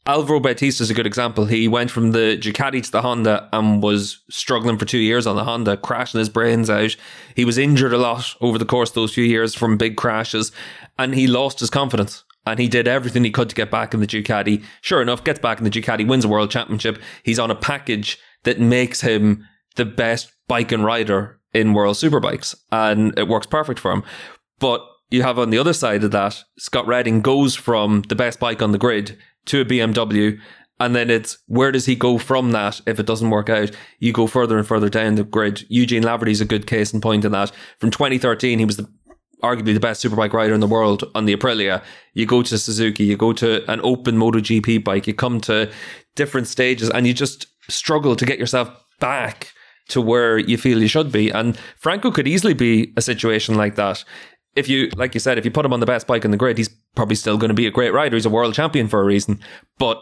[0.06, 1.46] Alvaro Bautista is a good example.
[1.46, 5.36] He went from the Ducati to the Honda and was struggling for two years on
[5.36, 6.94] the Honda, crashing his brains out.
[7.34, 10.52] He was injured a lot over the course of those few years from big crashes,
[10.98, 14.00] and he lost his confidence and he did everything he could to get back in
[14.00, 14.62] the Ducati.
[14.80, 17.00] Sure enough, gets back in the Ducati, wins a world championship.
[17.22, 22.54] He's on a package that makes him the best bike and rider in world superbikes,
[22.70, 24.02] and it works perfect for him.
[24.58, 28.40] But you have on the other side of that, Scott Redding goes from the best
[28.40, 29.16] bike on the grid
[29.46, 30.38] to a BMW.
[30.80, 33.70] And then it's where does he go from that if it doesn't work out?
[34.00, 35.64] You go further and further down the grid.
[35.68, 37.52] Eugene Laverty is a good case in point in that.
[37.78, 38.88] From 2013, he was the
[39.42, 41.82] arguably the best superbike rider in the world on the Aprilia.
[42.12, 45.70] You go to Suzuki, you go to an open MotoGP bike, you come to
[46.14, 48.70] different stages and you just struggle to get yourself
[49.00, 49.52] back
[49.88, 51.30] to where you feel you should be.
[51.30, 54.04] And Franco could easily be a situation like that.
[54.56, 56.36] If you, like you said, if you put him on the best bike in the
[56.36, 58.16] grid, he's probably still going to be a great rider.
[58.16, 59.40] He's a world champion for a reason.
[59.78, 60.00] But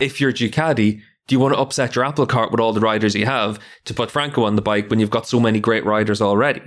[0.00, 3.14] if you're Ducati, do you want to upset your apple cart with all the riders
[3.14, 6.20] you have to put Franco on the bike when you've got so many great riders
[6.20, 6.62] already?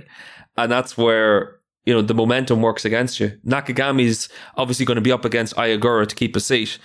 [0.56, 3.38] And that's where you know, the momentum works against you.
[3.46, 6.78] Nakagami's obviously going to be up against Ai Ogura to keep a seat.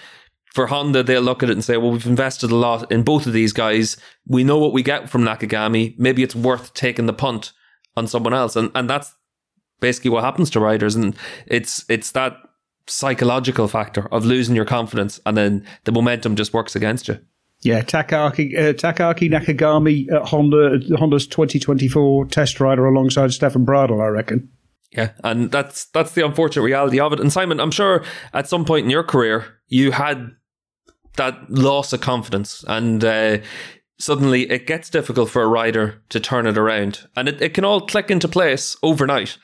[0.53, 3.25] For Honda, they'll look at it and say, well, we've invested a lot in both
[3.25, 3.97] of these guys.
[4.27, 5.95] We know what we get from Nakagami.
[5.97, 7.51] Maybe it's worth taking the punt
[7.97, 8.55] on someone else.
[8.55, 9.13] And, and that's
[9.79, 10.95] basically what happens to riders.
[10.95, 11.15] And
[11.47, 12.37] it's, it's that
[12.87, 17.19] psychological factor of losing your confidence and then the momentum just works against you.
[17.61, 24.07] Yeah, Takaki, uh, Takaaki Nakagami at Honda, Honda's 2024 test rider alongside Stefan Bradl, I
[24.07, 24.49] reckon.
[24.95, 27.19] Yeah, and that's that's the unfortunate reality of it.
[27.19, 30.31] And Simon, I'm sure at some point in your career you had
[31.15, 33.39] that loss of confidence, and uh,
[33.99, 37.65] suddenly it gets difficult for a rider to turn it around, and it, it can
[37.65, 39.37] all click into place overnight.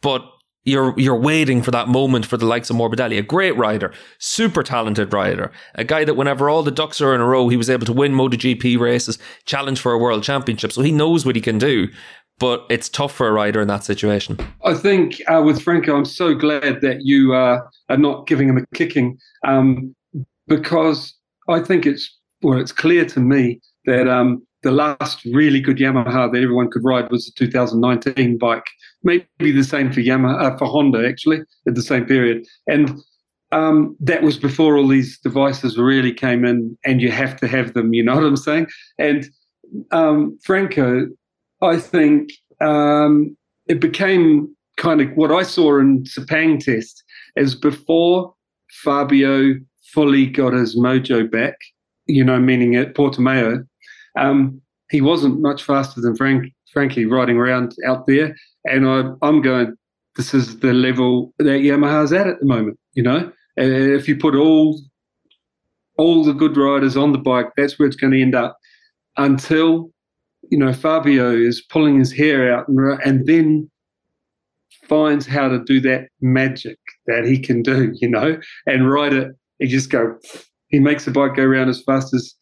[0.00, 0.22] But
[0.62, 4.62] you're you're waiting for that moment for the likes of Morbidelli, a great rider, super
[4.62, 7.68] talented rider, a guy that whenever all the ducks are in a row, he was
[7.68, 10.70] able to win MotoGP races, challenge for a world championship.
[10.70, 11.88] So he knows what he can do
[12.38, 14.38] but it's tough for a rider in that situation.
[14.64, 18.58] I think uh, with Franco, I'm so glad that you uh, are not giving him
[18.58, 19.94] a kicking um,
[20.46, 21.14] because
[21.48, 26.30] I think it's well, it's clear to me that um, the last really good Yamaha
[26.32, 28.66] that everyone could ride was the 2019 bike.
[29.02, 32.98] Maybe the same for Yamaha, uh, for Honda actually at the same period, and
[33.52, 37.74] um, that was before all these devices really came in, and you have to have
[37.74, 37.94] them.
[37.94, 38.66] You know what I'm saying?
[38.98, 39.26] And
[39.92, 41.06] um, Franco
[41.64, 43.36] I think um,
[43.66, 47.02] it became kind of what I saw in Sepang test
[47.36, 48.34] as before
[48.82, 49.54] Fabio
[49.92, 51.56] fully got his mojo back,
[52.06, 53.66] you know, meaning at Portimao,
[54.18, 54.60] um,
[54.90, 58.36] he wasn't much faster than Frank, frankly, riding around out there.
[58.64, 59.76] And I, I'm going,
[60.16, 63.32] this is the level that Yamaha's at at the moment, you know.
[63.56, 64.80] If you put all
[65.96, 68.58] all the good riders on the bike, that's where it's going to end up.
[69.16, 69.90] until
[70.50, 73.70] you know Fabio is pulling his hair out and, and then
[74.88, 79.32] finds how to do that magic that he can do, you know, and ride it.
[79.58, 80.16] He just go,
[80.68, 82.34] he makes the bike go around as fast as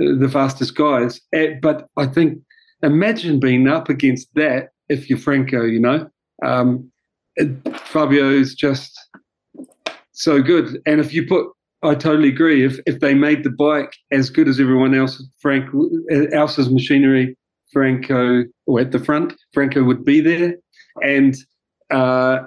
[0.00, 1.20] uh, the fastest guys.
[1.62, 2.38] But I think,
[2.82, 6.08] imagine being up against that if you're Franco, you know.
[6.44, 6.90] Um,
[7.84, 8.98] Fabio is just
[10.12, 10.78] so good.
[10.86, 11.46] And if you put,
[11.82, 12.64] I totally agree.
[12.64, 15.70] If if they made the bike as good as everyone else, Frank
[16.32, 17.36] else's machinery,
[17.72, 20.54] Franco or at the front, Franco would be there.
[21.02, 21.36] And
[21.90, 22.40] uh,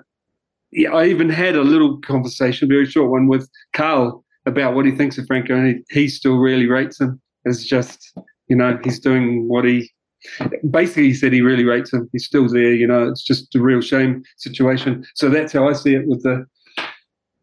[0.72, 4.92] yeah, I even had a little conversation, very short one, with Carl about what he
[4.92, 7.22] thinks of Franco, and he, he still really rates him.
[7.46, 8.12] It's just,
[8.48, 9.90] you know, he's doing what he
[10.70, 12.10] basically he said he really rates him.
[12.12, 13.08] He's still there, you know.
[13.08, 15.06] It's just a real shame situation.
[15.16, 16.46] So that's how I see it with the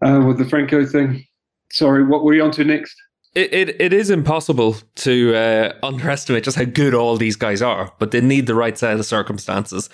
[0.03, 1.25] uh, with the Franco thing.
[1.73, 2.97] Sorry, what were you on to next?
[3.35, 7.93] It, it, it is impossible to uh, underestimate just how good all these guys are,
[8.01, 9.89] but they need the right set of circumstances.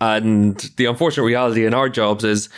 [0.00, 2.48] And the unfortunate reality in our jobs is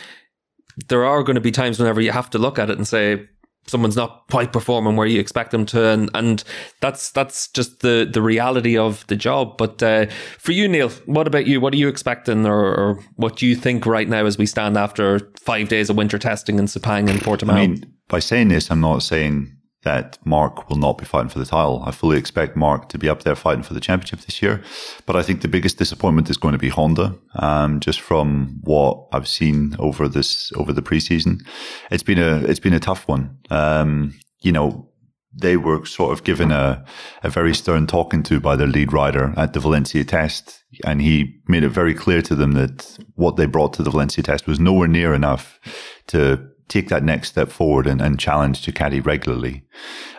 [0.87, 3.27] there are going to be times whenever you have to look at it and say,
[3.67, 5.87] someone's not quite performing where you expect them to.
[5.87, 6.43] And, and
[6.81, 9.57] that's that's just the the reality of the job.
[9.57, 10.07] But uh,
[10.37, 11.61] for you Neil what about you?
[11.61, 14.77] What are you expecting or, or, what do you think right now as we stand
[14.77, 17.53] after five days of winter testing in Sepang and Portimao?
[17.53, 21.39] I mean by saying this I'm not saying that Mark will not be fighting for
[21.39, 21.83] the title.
[21.85, 24.61] I fully expect Mark to be up there fighting for the championship this year.
[25.05, 27.15] But I think the biggest disappointment is going to be Honda.
[27.35, 31.45] Um, just from what I've seen over this over the preseason,
[31.91, 33.37] it's been a it's been a tough one.
[33.49, 34.89] Um, you know,
[35.33, 36.85] they were sort of given a
[37.23, 41.41] a very stern talking to by their lead rider at the Valencia test, and he
[41.47, 44.59] made it very clear to them that what they brought to the Valencia test was
[44.59, 45.59] nowhere near enough
[46.07, 49.63] to take that next step forward and, and challenge caddy regularly.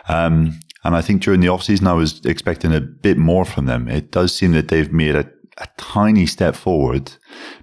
[0.07, 3.87] Um, and I think during the offseason, I was expecting a bit more from them.
[3.87, 5.27] It does seem that they've made a,
[5.57, 7.11] a tiny step forward,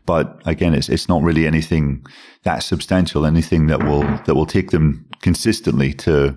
[0.06, 2.04] but again, it's it's not really anything
[2.42, 6.36] that substantial, anything that will that will take them consistently to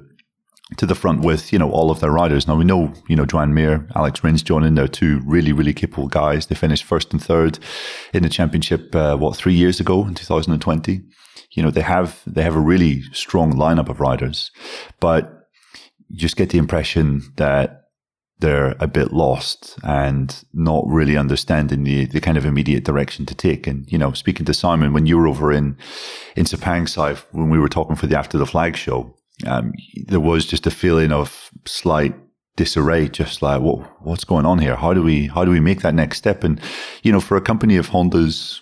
[0.78, 2.48] to the front with you know all of their riders.
[2.48, 4.76] Now we know you know Joan Mir, Alex Rins joining.
[4.76, 6.48] They're two really really capable guys.
[6.48, 7.60] They finished first and third
[8.14, 11.02] in the championship uh, what three years ago in 2020
[11.56, 14.52] you know, they have, they have a really strong lineup of riders,
[15.00, 15.48] but
[16.10, 17.84] you just get the impression that
[18.40, 23.34] they're a bit lost and not really understanding the, the kind of immediate direction to
[23.34, 23.66] take.
[23.66, 25.78] And, you know, speaking to Simon, when you were over in,
[26.36, 29.16] in Sepang when we were talking for the After the Flag show,
[29.46, 29.74] um,
[30.08, 32.16] there was just a feeling of slight
[32.56, 34.76] disarray, just like, what, what's going on here?
[34.76, 36.44] How do we, how do we make that next step?
[36.44, 36.60] And,
[37.04, 38.62] you know, for a company of Honda's,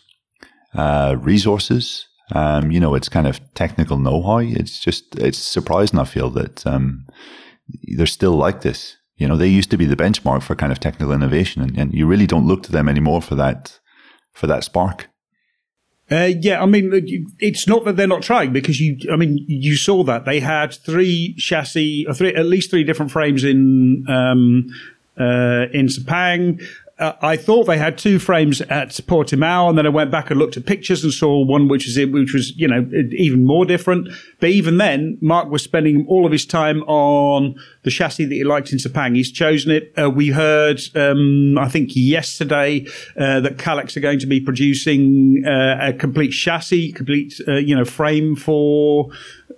[0.74, 4.38] uh, resources, um, you know, it's kind of technical know-how.
[4.38, 7.06] It's just, it's surprising, I feel, that um,
[7.96, 8.98] they're still like this.
[9.18, 11.94] You know, they used to be the benchmark for kind of technical innovation, and, and
[11.94, 13.80] you really don't look to them anymore for that,
[14.32, 15.10] for that spark.
[16.14, 16.92] Uh, yeah, I mean,
[17.40, 20.26] it's not that they're not trying because you, I mean, you saw that.
[20.26, 24.70] They had three chassis, three, at least three different frames in um,
[25.20, 26.64] uh, in Sepang
[27.00, 30.40] uh, I thought they had two frames at Portimao, and then I went back and
[30.40, 34.10] looked at pictures and saw one which was which was you know even more different.
[34.40, 38.44] But even then, Mark was spending all of his time on the chassis that he
[38.44, 39.16] liked in Sepang.
[39.16, 39.92] He's chosen it.
[39.98, 42.86] Uh, we heard, um, I think yesterday,
[43.18, 47.76] uh, that Kalex are going to be producing uh, a complete chassis, complete uh, you
[47.76, 49.10] know frame for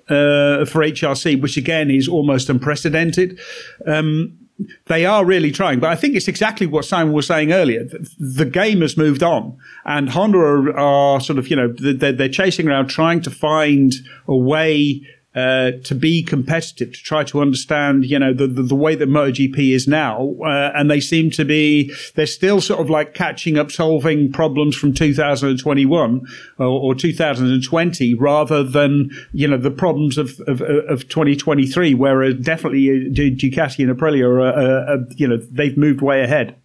[0.07, 3.39] uh, for HRC, which again is almost unprecedented.
[3.85, 4.37] Um,
[4.85, 5.79] they are really trying.
[5.79, 7.87] But I think it's exactly what Simon was saying earlier.
[8.19, 12.29] The game has moved on, and Honda are, are sort of, you know, they're, they're,
[12.29, 13.93] chasing around trying to find
[14.27, 15.01] a way
[15.35, 19.09] uh, to be competitive, to try to understand, you know, the, the, the way that
[19.09, 20.33] MotoGP is now.
[20.41, 24.77] Uh, and they seem to be, they're still sort of like catching up, solving problems
[24.77, 26.25] from 2021
[26.57, 32.89] or, or 2020 rather than, you know, the problems of, of, of 2023, where definitely
[32.89, 36.55] uh, Ducati and Aprilia are, uh, uh, you know, they've moved way ahead.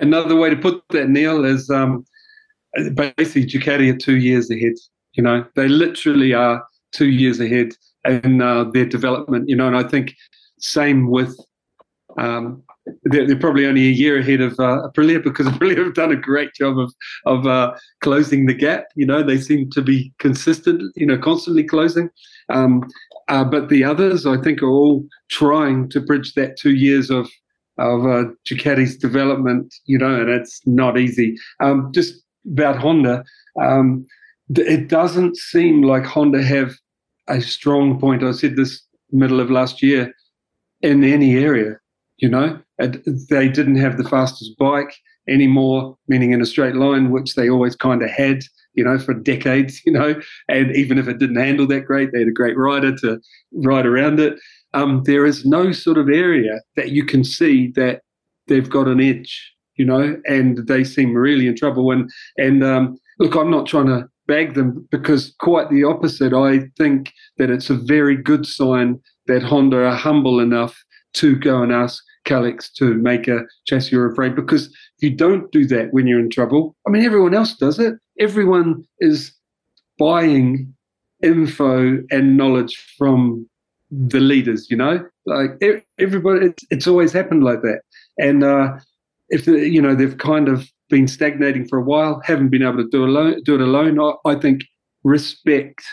[0.00, 2.04] Another way to put that, Neil, is um,
[2.94, 4.74] basically Ducati are two years ahead.
[5.12, 7.72] You know, they literally are two years ahead
[8.08, 9.48] in uh, their development.
[9.48, 10.14] You know, and I think
[10.58, 11.36] same with
[12.18, 12.62] um,
[13.04, 16.16] they're, they're, probably only a year ahead of uh, Aprilia because Aprilia have done a
[16.16, 16.92] great job of
[17.26, 18.86] of uh, closing the gap.
[18.94, 20.82] You know, they seem to be consistent.
[20.96, 22.10] You know, constantly closing.
[22.48, 22.84] Um,
[23.28, 27.28] uh, but the others, I think, are all trying to bridge that two years of
[27.78, 29.74] of uh, Ducati's development.
[29.86, 31.36] You know, and it's not easy.
[31.60, 33.24] Um, just about Honda,
[33.60, 34.06] um,
[34.50, 36.76] it doesn't seem like Honda have
[37.28, 38.22] a strong point.
[38.22, 40.12] I said this middle of last year
[40.82, 41.78] in any area.
[42.18, 44.94] You know, they didn't have the fastest bike
[45.28, 48.40] anymore, meaning in a straight line, which they always kind of had,
[48.74, 50.20] you know, for decades, you know.
[50.48, 53.20] And even if it didn't handle that great, they had a great rider to
[53.52, 54.38] ride around it.
[54.74, 58.02] Um, there is no sort of area that you can see that
[58.46, 61.90] they've got an edge, you know, and they seem really in trouble.
[61.90, 66.32] And and um, look, I'm not trying to bag them because quite the opposite.
[66.32, 70.76] I think that it's a very good sign that Honda are humble enough
[71.14, 75.50] to go and ask Kalex to make a chassis or a frame because you don't
[75.52, 77.94] do that when you're in trouble, I mean, everyone else does it.
[78.18, 79.32] Everyone is
[79.98, 80.74] buying
[81.22, 83.48] info and knowledge from
[83.90, 85.50] the leaders, you know, like
[85.98, 87.80] everybody, it's, it's always happened like that.
[88.18, 88.78] And uh,
[89.28, 92.88] if you know they've kind of been stagnating for a while, haven't been able to
[92.90, 94.00] do alone, do it alone.
[94.00, 94.62] I, I think
[95.04, 95.84] respect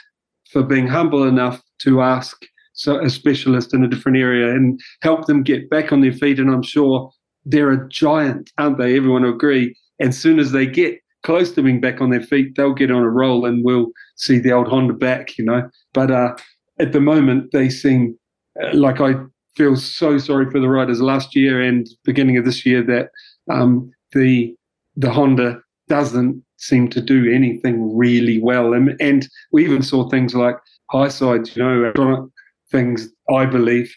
[0.51, 5.25] for being humble enough to ask so a specialist in a different area and help
[5.25, 6.39] them get back on their feet.
[6.39, 7.11] And I'm sure
[7.45, 8.95] they're a giant, aren't they?
[8.95, 9.75] Everyone will agree.
[9.99, 13.03] And soon as they get close to being back on their feet, they'll get on
[13.03, 15.69] a roll and we'll see the old Honda back, you know.
[15.93, 16.35] But uh,
[16.79, 18.17] at the moment, they seem
[18.61, 19.15] uh, like I
[19.55, 23.09] feel so sorry for the riders last year and beginning of this year that
[23.51, 24.55] um, the
[24.95, 28.73] the Honda doesn't seem to do anything really well.
[28.73, 30.55] And, and we even saw things like
[30.91, 32.29] high sides, you know,
[32.71, 33.93] things I believe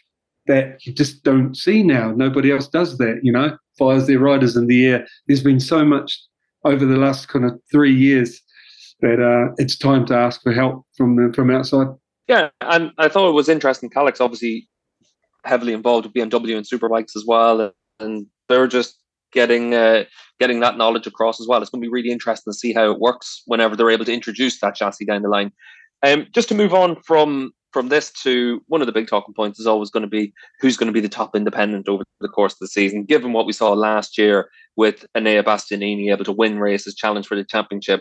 [0.46, 2.12] that you just don't see now.
[2.12, 5.06] Nobody else does that, you know, fires their riders in the air.
[5.26, 6.20] There's been so much
[6.64, 8.40] over the last kind of three years
[9.00, 11.88] that uh, it's time to ask for help from the, from outside.
[12.28, 13.90] Yeah, and I thought it was interesting.
[13.90, 14.68] Kalex obviously
[15.44, 18.98] heavily involved with BMW and superbikes as well, and they're just
[19.32, 20.04] getting uh,
[20.38, 21.60] getting that knowledge across as well.
[21.60, 24.14] It's going to be really interesting to see how it works whenever they're able to
[24.14, 25.52] introduce that chassis down the line.
[26.02, 29.60] Um, just to move on from from this to one of the big talking points
[29.60, 32.54] is always going to be who's going to be the top independent over the course
[32.54, 33.04] of the season.
[33.04, 37.36] Given what we saw last year with Enea Bastianini able to win races, challenge for
[37.36, 38.00] the championship,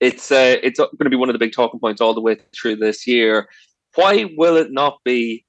[0.00, 2.36] it's uh, it's going to be one of the big talking points all the way
[2.54, 3.48] through this year.
[3.94, 5.44] Why will it not be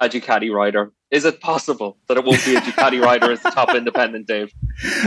[0.00, 3.50] a Ducati rider is it possible that it won't be a Ducati rider as the
[3.50, 4.52] top independent, Dave?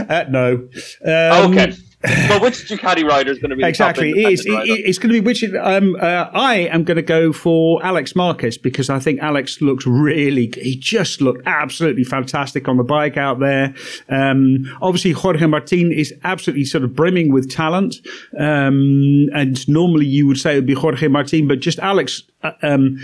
[0.08, 0.68] Uh, no.
[1.04, 1.74] Um, okay.
[2.02, 4.10] Well, which Ducati rider is going to be exactly?
[4.10, 4.46] it is.
[4.46, 5.44] It, it's going to be which.
[5.44, 9.86] Um, uh, I am going to go for Alex Marquez because I think Alex looks
[9.86, 10.50] really.
[10.56, 13.74] He just looked absolutely fantastic on the bike out there.
[14.08, 17.96] Um, obviously, Jorge Martin is absolutely sort of brimming with talent,
[18.38, 22.22] um, and normally you would say it would be Jorge Martin, but just Alex.
[22.42, 22.98] Uh, um,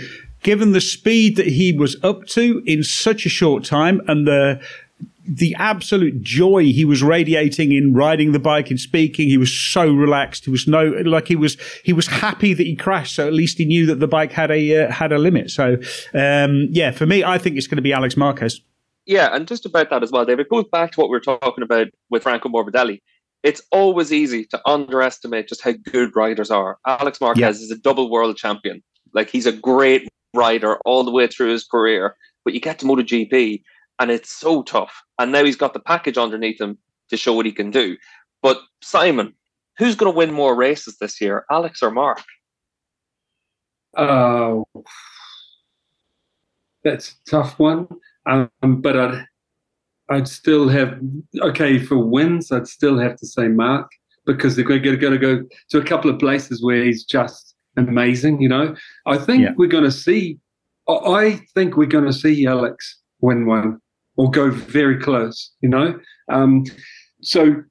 [0.47, 4.57] given the speed that he was up to in such a short time and the
[5.27, 9.27] the absolute joy he was radiating in riding the bike and speaking.
[9.27, 10.45] He was so relaxed.
[10.45, 13.13] He was no like he was he was happy that he crashed.
[13.13, 15.51] So at least he knew that the bike had a uh, had a limit.
[15.51, 15.75] So
[16.13, 18.61] um, yeah, for me, I think it's going to be Alex Marquez.
[19.05, 20.47] Yeah, and just about that as well, David.
[20.47, 23.01] Goes back to what we were talking about with Franco Morbidelli.
[23.43, 26.77] It's always easy to underestimate just how good riders are.
[26.87, 27.65] Alex Marquez yeah.
[27.65, 28.81] is a double world champion.
[29.13, 32.15] Like he's a great rider all the way through his career.
[32.43, 33.61] But you get to MotoGP
[33.99, 35.01] and it's so tough.
[35.19, 36.77] And now he's got the package underneath him
[37.09, 37.97] to show what he can do.
[38.41, 39.33] But Simon,
[39.77, 42.23] who's going to win more races this year, Alex or Mark?
[43.95, 44.65] Oh,
[46.83, 47.87] that's a tough one.
[48.25, 49.25] Um, but I'd,
[50.09, 50.99] I'd still have
[51.41, 52.51] okay for wins.
[52.51, 53.89] I'd still have to say Mark
[54.25, 58.41] because they're going to go to a couple of places where he's just amazing.
[58.41, 58.75] You know,
[59.05, 59.53] I think yeah.
[59.57, 60.39] we're going to see.
[60.89, 63.79] I think we're going to see Alex win one
[64.15, 65.51] or go very close.
[65.61, 65.99] You know,
[66.31, 66.63] um,
[67.21, 67.63] so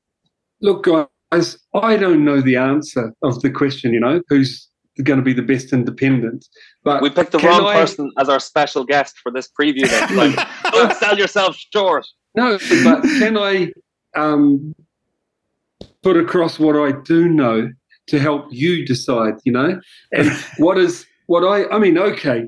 [0.61, 3.93] look, guys, I don't know the answer of the question.
[3.93, 4.69] You know, who's
[5.03, 6.47] going to be the best independent?
[6.85, 9.89] But we picked the wrong I, person as our special guest for this preview.
[9.89, 12.07] Then, like, don't sell yourself short.
[12.35, 13.73] No, but can I
[14.15, 14.75] um,
[16.03, 17.71] put across what I do know
[18.09, 19.81] to help you decide, you know?
[20.13, 22.47] And what is what I I mean, okay.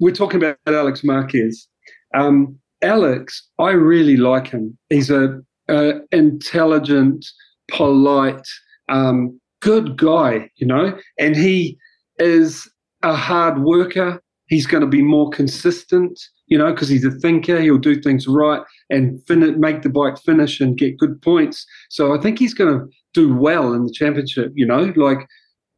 [0.00, 1.66] We're talking about Alex Marquez.
[2.14, 4.78] Um, Alex, I really like him.
[4.90, 7.26] He's a, a intelligent,
[7.68, 8.46] polite,
[8.88, 11.76] um, good guy, you know, and he
[12.18, 12.70] is
[13.02, 14.22] a hard worker.
[14.46, 17.60] He's going to be more consistent, you know, because he's a thinker.
[17.60, 21.66] He'll do things right and fin- make the bike finish and get good points.
[21.90, 24.52] So I think he's going to do well in the championship.
[24.54, 25.26] You know, like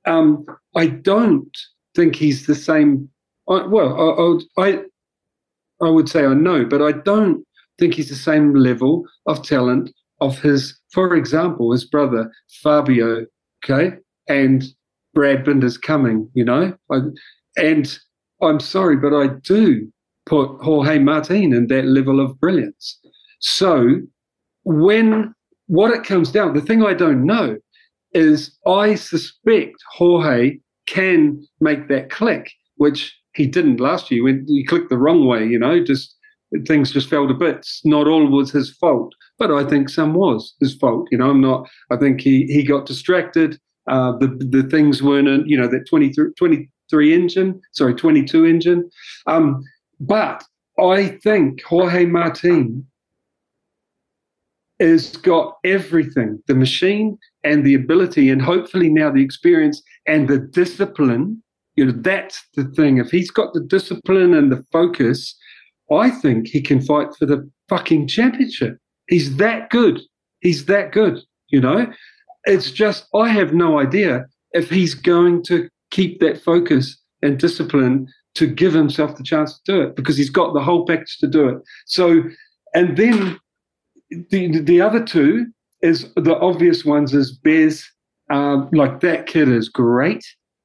[0.06, 0.44] um,
[0.76, 1.56] I don't
[1.94, 3.08] think he's the same.
[3.48, 4.80] I, well, I, I
[5.82, 7.44] I would say I know, but I don't
[7.78, 9.90] think he's the same level of talent
[10.20, 12.30] of his, for example, his brother
[12.62, 13.26] Fabio.
[13.64, 13.96] Okay,
[14.28, 14.64] and
[15.14, 16.30] Brad Binder's coming.
[16.34, 16.98] You know, I,
[17.56, 17.98] and
[18.42, 19.90] I'm sorry, but I do
[20.26, 22.98] put Jorge Martin in that level of brilliance.
[23.40, 23.96] So
[24.64, 25.34] when
[25.70, 27.56] what it comes down, the thing I don't know
[28.12, 34.64] is I suspect Jorge can make that click, which he didn't last year when he
[34.64, 36.16] clicked the wrong way, you know, just
[36.66, 37.82] things just fell to bits.
[37.84, 41.06] Not all was his fault, but I think some was his fault.
[41.12, 43.56] You know, I'm not, I think he, he got distracted.
[43.88, 48.90] Uh, the, the things weren't, in, you know, that 23, 23 engine, sorry, 22 engine.
[49.28, 49.62] Um,
[50.00, 50.42] but
[50.80, 52.84] I think Jorge Martin
[54.80, 60.38] has got everything the machine and the ability, and hopefully now the experience and the
[60.38, 61.42] discipline.
[61.76, 62.98] You know, that's the thing.
[62.98, 65.36] If he's got the discipline and the focus,
[65.90, 68.76] I think he can fight for the fucking championship.
[69.08, 70.00] He's that good.
[70.40, 71.90] He's that good, you know?
[72.44, 78.08] It's just, I have no idea if he's going to keep that focus and discipline
[78.34, 81.26] to give himself the chance to do it because he's got the whole package to
[81.26, 81.58] do it.
[81.86, 82.22] So,
[82.74, 83.38] and then
[84.30, 85.46] the the other two
[85.82, 87.88] is the obvious ones is Bez.
[88.30, 90.24] Um, like that kid is great.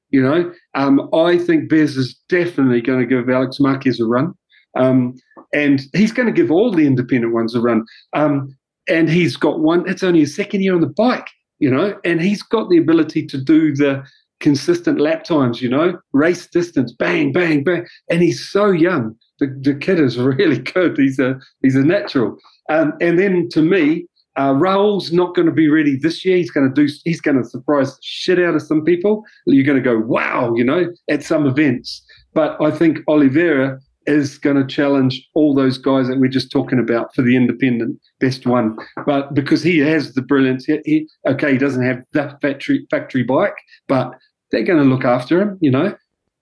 [0.10, 4.34] You know, um, I think Bez is definitely going to give Alex Marquez a run.
[4.78, 5.16] Um,
[5.54, 7.86] and he's going to give all the independent ones a run.
[8.14, 8.56] Um,
[8.88, 11.28] and he's got one, it's only his second year on the bike,
[11.60, 14.04] you know, and he's got the ability to do the
[14.40, 17.86] consistent lap times, you know, race distance, bang, bang, bang.
[18.10, 19.16] And he's so young.
[19.40, 20.98] The, the kid is really good.
[20.98, 22.38] He's a he's a natural.
[22.70, 26.38] Um, and then to me, uh, Raul's not going to be ready this year.
[26.38, 26.92] He's going to do.
[27.06, 29.24] He's going to surprise shit out of some people.
[29.46, 32.04] You're going to go, wow, you know, at some events.
[32.34, 36.80] But I think Oliveira is going to challenge all those guys that we're just talking
[36.80, 38.78] about for the independent best one.
[39.06, 43.24] But because he has the brilliance, he, he okay, he doesn't have the factory factory
[43.24, 43.56] bike,
[43.88, 44.14] but
[44.52, 45.96] they're going to look after him, you know.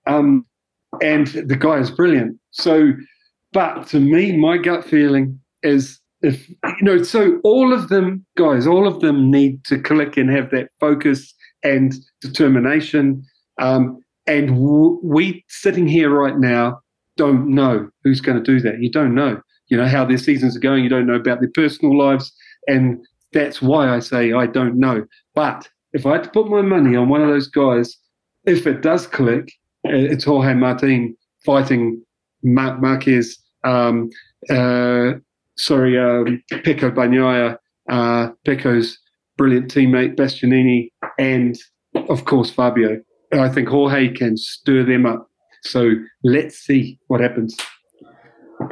[0.08, 0.46] Um,
[1.02, 2.38] and the guy is brilliant.
[2.52, 2.92] So,
[3.52, 8.66] but to me, my gut feeling is if you know, so all of them, guys,
[8.66, 11.34] all of them need to click and have that focus
[11.64, 13.24] and determination.
[13.60, 16.80] Um, and w- we sitting here right now
[17.18, 18.82] don't know who's going to do that.
[18.82, 20.84] You don't know, you know, how their seasons are going.
[20.84, 22.32] You don't know about their personal lives,
[22.68, 25.06] and that's why I say I don't know.
[25.36, 27.98] But if I had to put my money on one of those guys,
[28.46, 29.52] if it does click,
[29.84, 32.02] it's Jorge Martin fighting
[32.44, 33.38] Mar- Marquez.
[33.66, 34.10] Um,
[34.50, 35.14] uh,
[35.58, 37.58] sorry, um, Pecco Bagnaia,
[37.90, 38.98] uh, Pecco's
[39.38, 41.58] brilliant teammate Bastianini, and
[42.10, 43.02] of course Fabio.
[43.34, 45.28] I think Jorge can stir them up.
[45.64, 45.92] So
[46.24, 47.58] let's see what happens.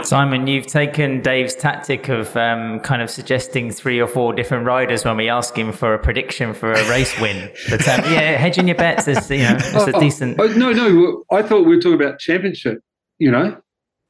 [0.04, 5.04] Simon, you've taken Dave's tactic of um, kind of suggesting three or four different riders
[5.04, 7.52] when we ask him for a prediction for a race win.
[7.70, 10.40] But um, yeah, hedging your bets is you know it's a oh, decent.
[10.40, 12.80] Oh, no, no, I thought we were talking about championship.
[13.20, 13.58] You know,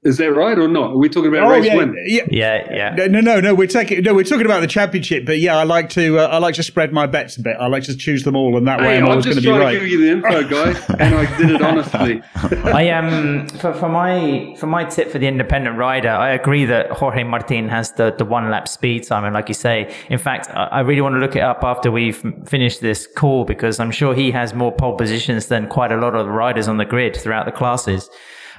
[0.04, 0.92] is that right or not?
[0.92, 1.96] Are we talking about Oh race yeah, win?
[2.08, 2.24] yeah.
[2.30, 2.96] Yeah, yeah.
[2.96, 3.54] No, no, no, no.
[3.54, 4.16] We're taking no.
[4.16, 6.18] We're talking about the championship, but yeah, I like to.
[6.18, 7.56] Uh, I like to spread my bets a bit.
[7.60, 9.44] I like to choose them all, and that way Hey, I'm I'm always going to
[9.44, 9.62] be right.
[9.62, 10.50] I'm just trying to give you the info,
[10.98, 12.22] guy, and I did it honestly.
[12.74, 16.90] I um for, for my for my tip for the independent rider, I agree that
[16.92, 19.94] Jorge Martin has the, the one lap speed, Simon, like you say.
[20.10, 22.18] In fact, I I really want to look it up after we've
[22.48, 26.16] finished this call because I'm sure he has more pole positions than quite a lot
[26.16, 28.10] of the riders on the grid throughout the classes.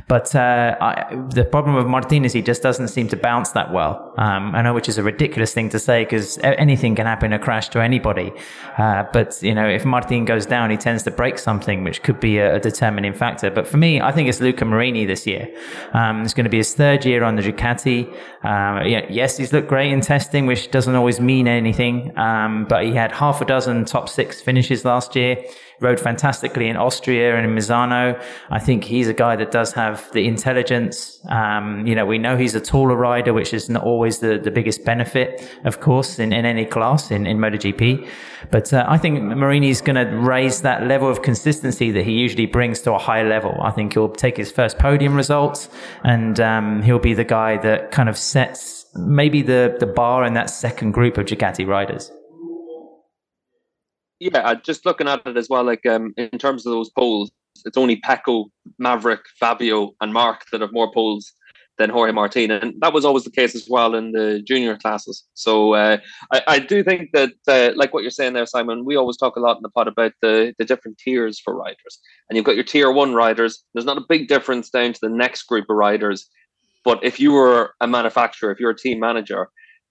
[0.09, 3.73] But uh, I, the problem with Martin is he just doesn't seem to bounce that
[3.73, 4.13] well.
[4.19, 7.39] Um, I know, which is a ridiculous thing to say because anything can happen a
[7.39, 8.33] crash to anybody.
[8.79, 12.21] Uh, but you know, if Martin goes down, he tends to break something, which could
[12.21, 13.51] be a, a determining factor.
[13.51, 15.49] But for me, I think it's Luca Marini this year.
[15.93, 18.09] Um, it's going to be his third year on the Ducati.
[18.45, 22.17] Um, yeah, yes, he's looked great in testing, which doesn't always mean anything.
[22.19, 25.37] Um, but he had half a dozen top six finishes last year
[25.83, 28.23] rode fantastically in Austria and in Misano.
[28.51, 31.21] I think he's a guy that does have the intelligence.
[31.29, 34.51] Um, you know, we know he's a taller rider, which is not always the, the
[34.51, 38.09] biggest benefit, of course, in, in any class in, in MotoGP.
[38.51, 42.47] But uh, I think Marini's going to raise that level of consistency that he usually
[42.47, 43.59] brings to a high level.
[43.63, 45.69] I think he'll take his first podium results
[46.05, 50.35] and um, he'll be the guy that kind of sets maybe the, the bar in
[50.35, 52.11] that second group of Ducati riders.
[54.23, 57.33] Yeah, just looking at it as well, like um, in terms of those polls,
[57.65, 58.45] it's only Pecco,
[58.79, 61.33] Maverick, Fabio, and Mark that have more polls
[61.77, 65.25] than Jorge Martin, and that was always the case as well in the junior classes.
[65.35, 65.97] So uh,
[66.33, 69.35] I, I do think that, uh, like what you're saying there, Simon, we always talk
[69.35, 72.55] a lot in the pod about the the different tiers for riders, and you've got
[72.55, 73.65] your tier one riders.
[73.75, 76.29] There's not a big difference down to the next group of riders,
[76.85, 79.49] but if you were a manufacturer, if you're a team manager,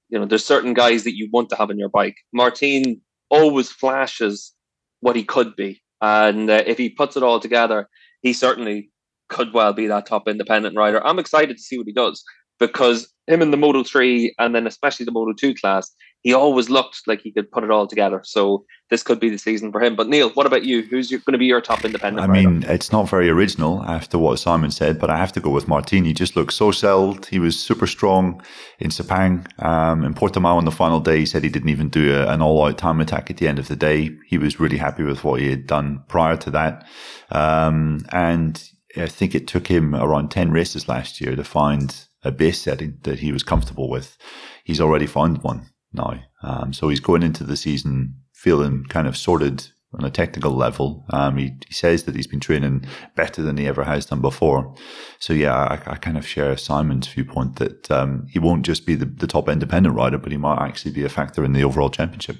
[0.07, 2.15] you know there's certain guys that you want to have in your bike.
[2.31, 3.01] Martin
[3.31, 4.53] always flashes
[4.99, 7.89] what he could be, and uh, if he puts it all together,
[8.21, 8.91] he certainly
[9.29, 11.05] could well be that top independent rider.
[11.05, 12.23] I'm excited to see what he does
[12.59, 15.91] because him in the Moto 3 and then especially the Moto 2 class,
[16.21, 18.21] he always looked like he could put it all together.
[18.23, 19.95] So this could be the season for him.
[19.95, 20.83] But Neil, what about you?
[20.83, 22.23] Who's going to be your top independent?
[22.23, 22.49] I rider?
[22.49, 25.67] mean, it's not very original after what Simon said, but I have to go with
[25.67, 26.05] Martin.
[26.05, 27.25] He just looked so settled.
[27.25, 28.41] He was super strong
[28.79, 29.47] in Sepang.
[29.63, 32.41] Um, in Portimao on the final day, he said he didn't even do a, an
[32.41, 34.11] all-out time attack at the end of the day.
[34.27, 36.85] He was really happy with what he had done prior to that.
[37.31, 38.63] Um, and
[38.95, 42.99] I think it took him around 10 races last year to find a base setting
[43.03, 44.17] that he was comfortable with.
[44.63, 46.21] He's already found one now.
[46.43, 51.05] Um, so he's going into the season feeling kind of sorted on a technical level.
[51.11, 52.85] Um, he, he says that he's been training
[53.15, 54.73] better than he ever has done before.
[55.19, 58.95] So yeah, I, I kind of share Simon's viewpoint that um, he won't just be
[58.95, 61.89] the, the top independent rider, but he might actually be a factor in the overall
[61.89, 62.37] championship.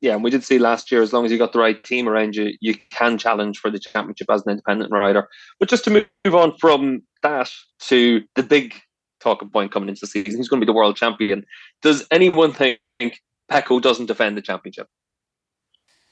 [0.00, 2.08] Yeah, and we did see last year, as long as you got the right team
[2.08, 5.28] around you, you can challenge for the championship as an independent rider.
[5.58, 7.50] But just to move on from that
[7.80, 8.80] to the big
[9.20, 11.44] talking point coming into the season, He's going to be the world champion?
[11.82, 12.78] Does anyone think
[13.50, 14.88] Pecco doesn't defend the championship?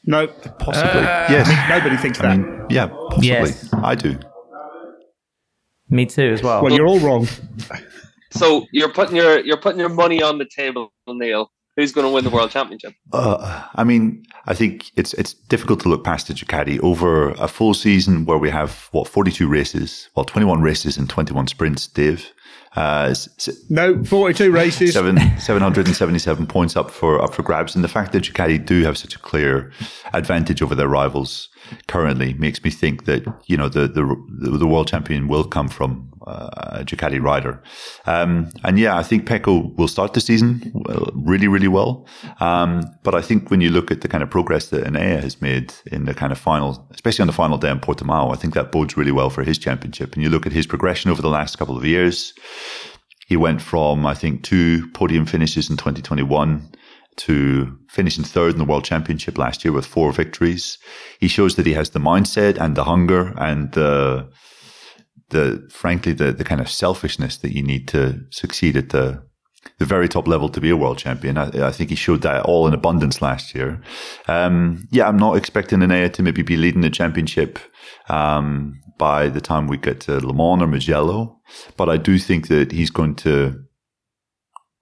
[0.05, 1.01] No, Possibly.
[1.01, 1.69] Uh, yes.
[1.69, 2.39] nobody thinks I that.
[2.39, 3.29] mean, yeah, possibly.
[3.29, 3.69] Yes.
[3.75, 4.19] I do.
[5.89, 6.63] Me too, as well.
[6.63, 7.27] well, you're all wrong.
[8.33, 11.51] So you're putting your you're putting your money on the table, Neil.
[11.77, 12.93] Who's going to win the world championship?
[13.13, 17.49] Uh, I mean, I think it's it's difficult to look past the Ducati over a
[17.49, 21.87] full season where we have what 42 races, well 21 races and 21 sprints.
[21.87, 22.31] Dave,
[22.77, 23.15] uh,
[23.71, 24.93] No, 42 races.
[24.93, 28.99] seven 777 points up for up for grabs, and the fact that Ducati do have
[28.99, 29.73] such a clear
[30.13, 31.49] advantage over their rivals
[31.89, 34.05] currently makes me think that you know the the
[34.59, 36.51] the world champion will come from uh,
[36.81, 37.63] a Ducati rider,
[38.05, 40.71] um, and yeah, I think Pecco will start the season
[41.15, 42.07] really really well,
[42.41, 45.41] um, but I think when you look at the kind of progress that Enea has
[45.41, 48.55] made in the kind of final, especially on the final day in Portimao, I think
[48.55, 50.13] that bodes really well for his championship.
[50.15, 52.35] And you look at his progression over the last couple of years.
[53.27, 56.71] He went from, I think, two podium finishes in 2021
[57.17, 60.79] to finishing third in the World Championship last year with four victories.
[61.19, 64.31] He shows that he has the mindset and the hunger and the,
[65.31, 69.23] the frankly, the, the kind of selfishness that you need to succeed at the,
[69.79, 71.39] the very top level to be a world champion.
[71.39, 73.81] I, I think he showed that all in abundance last year.
[74.29, 77.59] Um, yeah, I'm not expecting Enea to maybe be leading the championship
[78.09, 81.39] um, by the time we get to Le Mans or Mugello,
[81.77, 83.63] but I do think that he's going to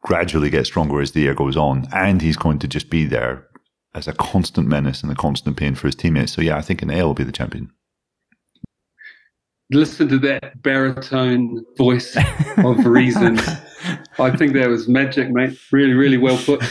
[0.02, 3.46] gradually get stronger as the year goes on, and he's going to just be there
[3.94, 6.32] as a constant menace and a constant pain for his teammates.
[6.32, 7.70] So yeah, I think Enea will be the champion.
[9.70, 12.16] Listen to that baritone voice
[12.58, 13.38] of reason.
[14.18, 15.58] I think that was magic, mate.
[15.72, 16.62] Really, really well put.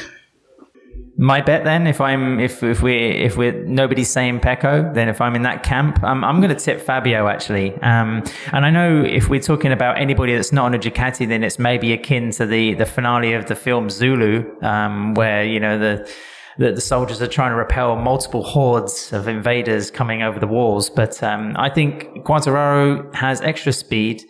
[1.15, 5.22] My bet then, if I'm if if we if we're nobody's saying Pecco, then if
[5.22, 7.76] I'm in that camp, um, I'm going to tip Fabio actually.
[7.82, 11.44] Um, and I know if we're talking about anybody that's not on a Ducati, then
[11.44, 15.78] it's maybe akin to the the finale of the film Zulu, um, where you know
[15.78, 16.11] the
[16.57, 20.90] the, the soldiers are trying to repel multiple hordes of invaders coming over the walls.
[20.90, 24.24] But um, I think Quartararo has extra speed.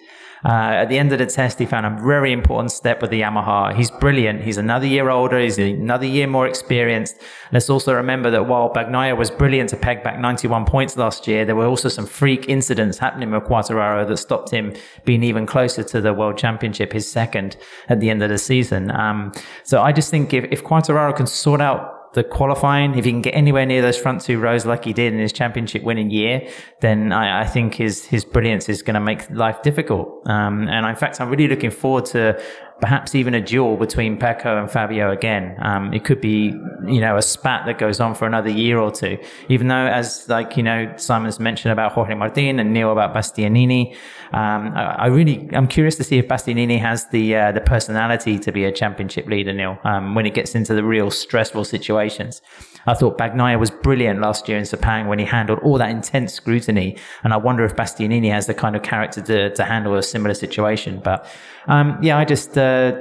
[0.46, 3.22] Uh, at the end of the test, he found a very important step with the
[3.22, 3.74] Yamaha.
[3.74, 4.42] He's brilliant.
[4.42, 5.40] He's another year older.
[5.40, 7.22] He's another year more experienced.
[7.52, 11.46] Let's also remember that while Bagnaia was brilliant to peg back 91 points last year,
[11.46, 14.74] there were also some freak incidents happening with Quartararo that stopped him
[15.06, 17.56] being even closer to the World Championship, his second
[17.88, 18.92] at the end of the season.
[18.92, 19.32] Um,
[19.64, 23.22] so I just think if, if Quartararo can sort out the qualifying, if he can
[23.22, 26.48] get anywhere near those front two rows like he did in his championship winning year,
[26.82, 30.28] then I, I think his his brilliance is going to make life difficult.
[30.28, 32.42] Um, and in fact, I'm really looking forward to
[32.80, 35.58] perhaps even a duel between Pecco and Fabio again.
[35.62, 36.54] Um, it could be,
[36.86, 39.18] you know, a spat that goes on for another year or two.
[39.50, 43.94] Even though, as like you know, Simon's mentioned about Jorge Martin and Neil about Bastianini,
[44.34, 48.40] um, I, I, really, I'm curious to see if Bastianini has the uh, the personality
[48.40, 52.42] to be a championship leader, Neil, um, when it gets into the real stressful situations.
[52.86, 56.34] I thought Bagnaia was brilliant last year in Sepang when he handled all that intense
[56.34, 56.98] scrutiny.
[57.24, 60.34] And I wonder if Bastianini has the kind of character to, to handle a similar
[60.34, 61.02] situation.
[61.04, 61.26] But,
[61.68, 62.94] um, yeah, I just, uh,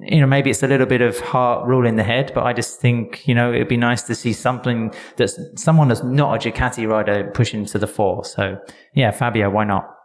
[0.00, 2.52] you know, maybe it's a little bit of heart rule in the head, but I
[2.52, 6.50] just think, you know, it'd be nice to see something that's someone that's not a
[6.50, 8.24] Ducati rider pushing to the fore.
[8.24, 8.58] So
[8.94, 9.95] yeah, Fabio, why not?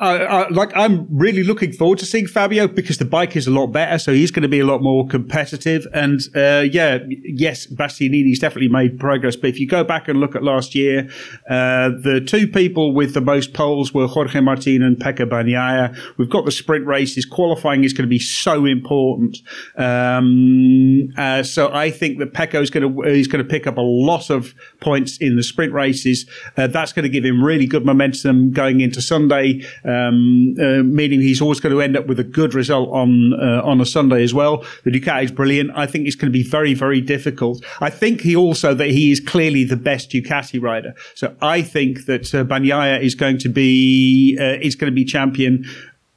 [0.00, 3.68] Uh, like I'm really looking forward to seeing Fabio because the bike is a lot
[3.68, 5.86] better, so he's going to be a lot more competitive.
[5.92, 9.36] And uh, yeah, yes, Bastianini's definitely made progress.
[9.36, 11.10] But if you go back and look at last year,
[11.50, 15.94] uh, the two people with the most poles were Jorge Martin and Pecco Bagnaia.
[16.16, 17.26] We've got the sprint races.
[17.26, 19.38] Qualifying is going to be so important.
[19.76, 23.76] Um, uh, so I think that Pecco is going to he's going to pick up
[23.76, 26.24] a lot of points in the sprint races.
[26.56, 31.20] Uh, that's going to give him really good momentum going into Sunday um, uh, meaning
[31.20, 34.22] he's always going to end up with a good result on uh, on a Sunday
[34.22, 34.64] as well.
[34.84, 35.70] The Ducati is brilliant.
[35.74, 37.64] I think it's going to be very very difficult.
[37.80, 40.94] I think he also that he is clearly the best Ducati rider.
[41.14, 45.04] So I think that uh, Bagnaia is going to be uh, is going to be
[45.04, 45.64] champion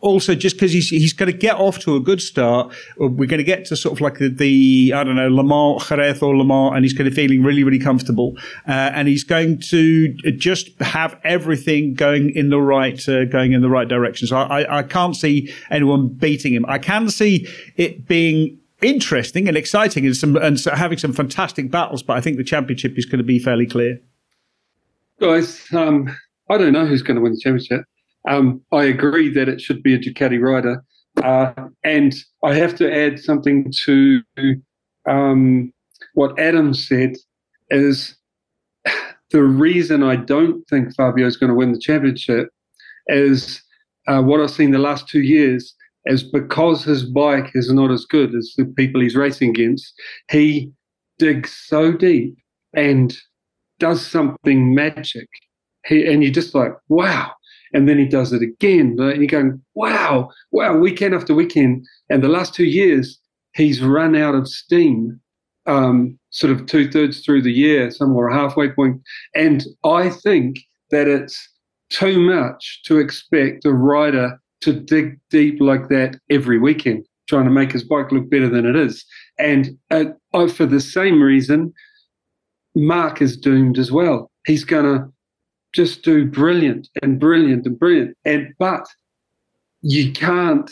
[0.04, 2.72] also just because he's he's going to get off to a good start.
[3.02, 5.44] Uh, we're going to get to sort of like the, the I don't know Le
[5.44, 9.08] Mans, Jerez or Le Mans, and he's going to feeling really really comfortable, uh, and
[9.08, 13.88] he's going to just have everything going in the right uh, going in the right
[13.88, 14.28] direction.
[14.28, 16.66] So I, I, I can't see anyone beating him.
[16.68, 17.48] I can see
[17.78, 22.36] it being interesting and exciting and some and having some fantastic battles, but I think
[22.38, 24.00] the championship is going to be fairly clear.
[25.22, 26.14] Guys, um,
[26.50, 27.86] I don't know who's going to win the championship.
[28.28, 30.84] Um, I agree that it should be a Ducati rider.
[31.22, 34.22] Uh, and I have to add something to
[35.08, 35.72] um,
[36.14, 37.16] what Adam said
[37.70, 38.16] is
[39.32, 42.50] the reason I don't think Fabio is going to win the championship
[43.08, 43.62] is
[44.08, 45.76] uh, what I've seen the last two years
[46.06, 49.94] is because his bike is not as good as the people he's racing against,
[50.30, 50.72] he
[51.18, 52.36] digs so deep
[52.76, 53.16] and
[53.80, 55.28] does something magic.
[55.86, 57.32] He, and you're just like, wow,
[57.74, 58.96] and then he does it again.
[59.00, 61.86] And you're going, wow, wow, weekend after weekend.
[62.10, 63.20] And the last two years,
[63.56, 65.20] he's run out of steam,
[65.66, 69.02] um, sort of two thirds through the year, somewhere a halfway point.
[69.36, 70.60] And I think
[70.92, 71.50] that it's
[71.90, 77.52] too much to expect a rider to dig deep like that every weekend, trying to
[77.52, 79.06] make his bike look better than it is.
[79.38, 80.06] And uh,
[80.48, 81.74] for the same reason,
[82.76, 84.32] Mark is doomed as well.
[84.46, 85.14] He's going to
[85.74, 88.18] just do brilliant and brilliant and brilliant.
[88.26, 88.86] And but
[89.82, 90.72] you can't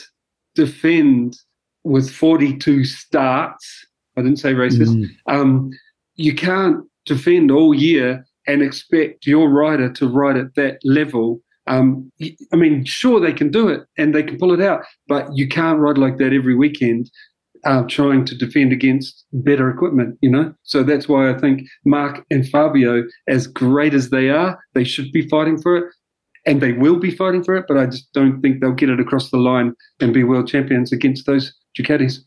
[0.55, 1.37] defend
[1.83, 3.85] with 42 starts.
[4.17, 4.95] I didn't say racist.
[4.95, 5.07] Mm.
[5.27, 5.71] Um,
[6.15, 11.41] you can't defend all year and expect your rider to ride at that level.
[11.67, 12.11] Um,
[12.51, 15.47] I mean, sure they can do it and they can pull it out, but you
[15.47, 17.09] can't ride like that every weekend
[17.65, 20.53] uh, trying to defend against better equipment, you know?
[20.63, 25.11] So that's why I think Mark and Fabio, as great as they are, they should
[25.11, 25.85] be fighting for it
[26.45, 28.99] and they will be fighting for it, but I just don't think they'll get it
[28.99, 32.19] across the line and be world champions against those Ducatis.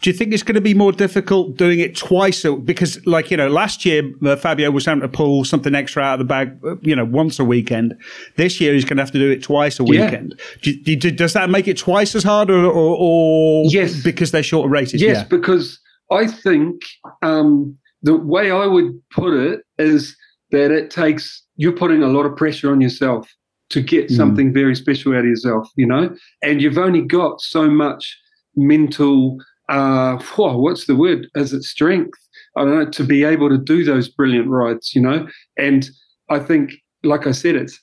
[0.00, 2.42] Do you think it's going to be more difficult doing it twice?
[2.64, 6.14] Because, like, you know, last year, uh, Fabio was having to pull something extra out
[6.14, 7.94] of the bag, uh, you know, once a weekend.
[8.36, 10.40] This year, he's going to have to do it twice a weekend.
[10.62, 10.72] Yeah.
[10.84, 14.02] Do, do, does that make it twice as hard or, or, or yes.
[14.02, 15.02] because they're shorter races?
[15.02, 15.24] Yes, yeah.
[15.24, 15.78] because
[16.10, 16.80] I think
[17.22, 20.16] um, the way I would put it is
[20.50, 23.30] that it takes, you're putting a lot of pressure on yourself
[23.68, 24.16] to get mm.
[24.16, 28.18] something very special out of yourself, you know, and you've only got so much
[28.56, 29.38] mental
[29.70, 31.28] uh, whoa, what's the word?
[31.34, 32.18] Is it strength?
[32.56, 35.28] I don't know, to be able to do those brilliant rides, you know?
[35.56, 35.88] And
[36.28, 36.72] I think,
[37.04, 37.78] like I said, it's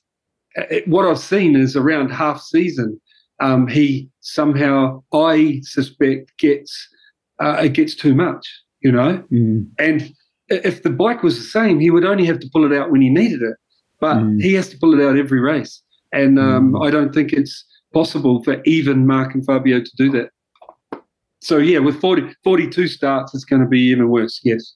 [0.56, 3.00] it, what I've seen is around half season,
[3.40, 6.88] um, he somehow, I suspect, gets
[7.40, 8.46] uh, it gets too much,
[8.82, 9.24] you know?
[9.32, 9.68] Mm.
[9.80, 10.14] And
[10.50, 13.02] if the bike was the same, he would only have to pull it out when
[13.02, 13.56] he needed it.
[14.00, 14.42] But mm.
[14.42, 15.82] he has to pull it out every race.
[16.12, 16.86] And um, mm.
[16.86, 20.30] I don't think it's possible for even Mark and Fabio to do that.
[21.42, 24.40] So yeah, with 40, 42 starts, it's going to be even worse.
[24.44, 24.74] Yes.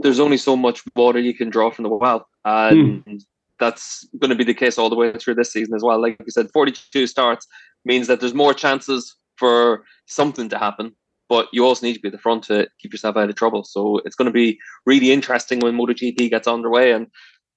[0.00, 3.22] There's only so much water you can draw from the well, and mm.
[3.58, 6.00] that's going to be the case all the way through this season as well.
[6.00, 7.46] Like you said, 42 starts
[7.84, 10.94] means that there's more chances for something to happen,
[11.28, 13.64] but you also need to be at the front to keep yourself out of trouble.
[13.64, 17.06] So it's going to be really interesting when MotoGP gets underway, and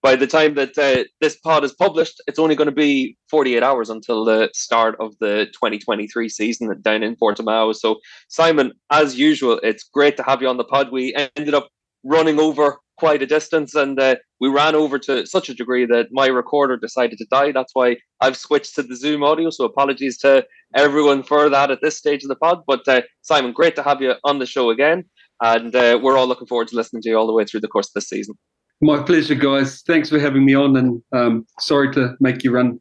[0.06, 3.64] by the time that uh, this pod is published, it's only going to be 48
[3.64, 7.74] hours until the start of the 2023 season down in Portimao.
[7.74, 7.96] So,
[8.28, 10.92] Simon, as usual, it's great to have you on the pod.
[10.92, 11.70] We ended up
[12.04, 16.10] running over quite a distance and uh, we ran over to such a degree that
[16.12, 17.52] my recorder decided to die.
[17.52, 19.50] That's why I've switched to the Zoom audio.
[19.50, 20.46] So, apologies to
[20.76, 22.60] everyone for that at this stage of the pod.
[22.68, 25.06] But, uh, Simon, great to have you on the show again.
[25.42, 27.68] And uh, we're all looking forward to listening to you all the way through the
[27.68, 28.36] course of this season.
[28.82, 29.82] My pleasure, guys.
[29.88, 32.80] Thanks for having me on, and um, sorry to make you run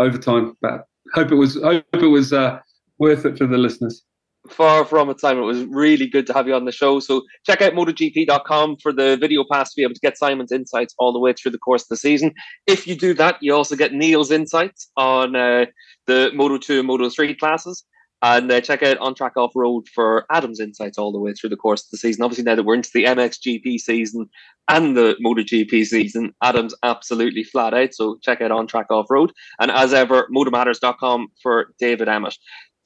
[0.00, 2.58] overtime, but hope it was hope it was uh,
[2.98, 4.02] worth it for the listeners.
[4.50, 5.42] Far from it, Simon.
[5.42, 7.00] It was really good to have you on the show.
[7.00, 10.94] So check out MotoGP.com for the video pass to be able to get Simon's insights
[10.98, 12.32] all the way through the course of the season.
[12.66, 15.66] If you do that, you also get Neil's insights on uh,
[16.06, 17.84] the Moto 2 and Moto 3 classes.
[18.22, 21.50] And uh, check out On Track Off Road for Adam's insights all the way through
[21.50, 22.24] the course of the season.
[22.24, 24.28] Obviously, now that we're into the MXGP season
[24.68, 27.92] and the MotoGP season, Adam's absolutely flat out.
[27.92, 29.32] So check out On Track Off Road.
[29.60, 32.36] And as ever, motomatters.com for David Emmett.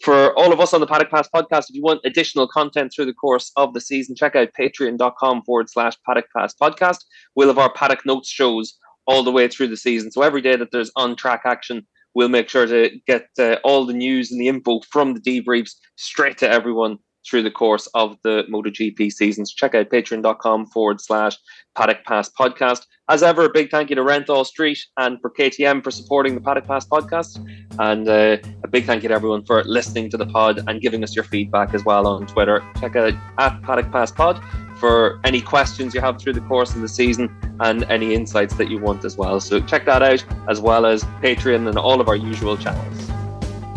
[0.02, 3.04] For all of us on the Paddock Pass podcast, if you want additional content through
[3.04, 7.04] the course of the season, check out patreon.com forward slash Paddock Pass podcast.
[7.36, 10.10] We'll have our Paddock Notes shows all the way through the season.
[10.10, 13.84] So every day that there's on track action, we'll make sure to get uh, all
[13.84, 18.16] the news and the info from the debriefs straight to everyone through the course of
[18.24, 19.44] the MotoGP season.
[19.44, 21.36] So check out patreon.com forward slash
[21.76, 22.86] Paddock Pass podcast.
[23.08, 26.40] As ever, a big thank you to Renthal Street and for KTM for supporting the
[26.40, 27.44] Paddock Pass podcast.
[27.78, 31.04] And uh, a big thank you to everyone for listening to the pod and giving
[31.04, 32.64] us your feedback as well on Twitter.
[32.80, 34.42] Check out at Paddock Pass Pod
[34.80, 37.28] for any questions you have through the course of the season
[37.60, 39.38] and any insights that you want as well.
[39.38, 43.10] So check that out, as well as Patreon and all of our usual channels.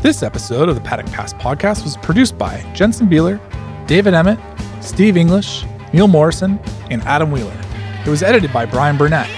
[0.01, 3.39] This episode of the Paddock Pass podcast was produced by Jensen Beeler,
[3.85, 4.39] David Emmett,
[4.81, 6.59] Steve English, Neil Morrison,
[6.89, 7.57] and Adam Wheeler.
[8.05, 9.30] It was edited by Brian Burnett.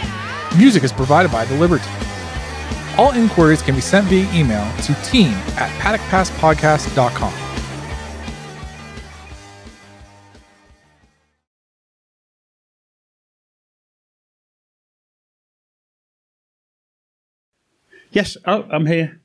[0.58, 1.86] Music is provided by The Liberty.
[2.98, 7.45] All inquiries can be sent via email to team at paddockpasspodcast.com.
[18.16, 19.20] Yes, oh, I'm here.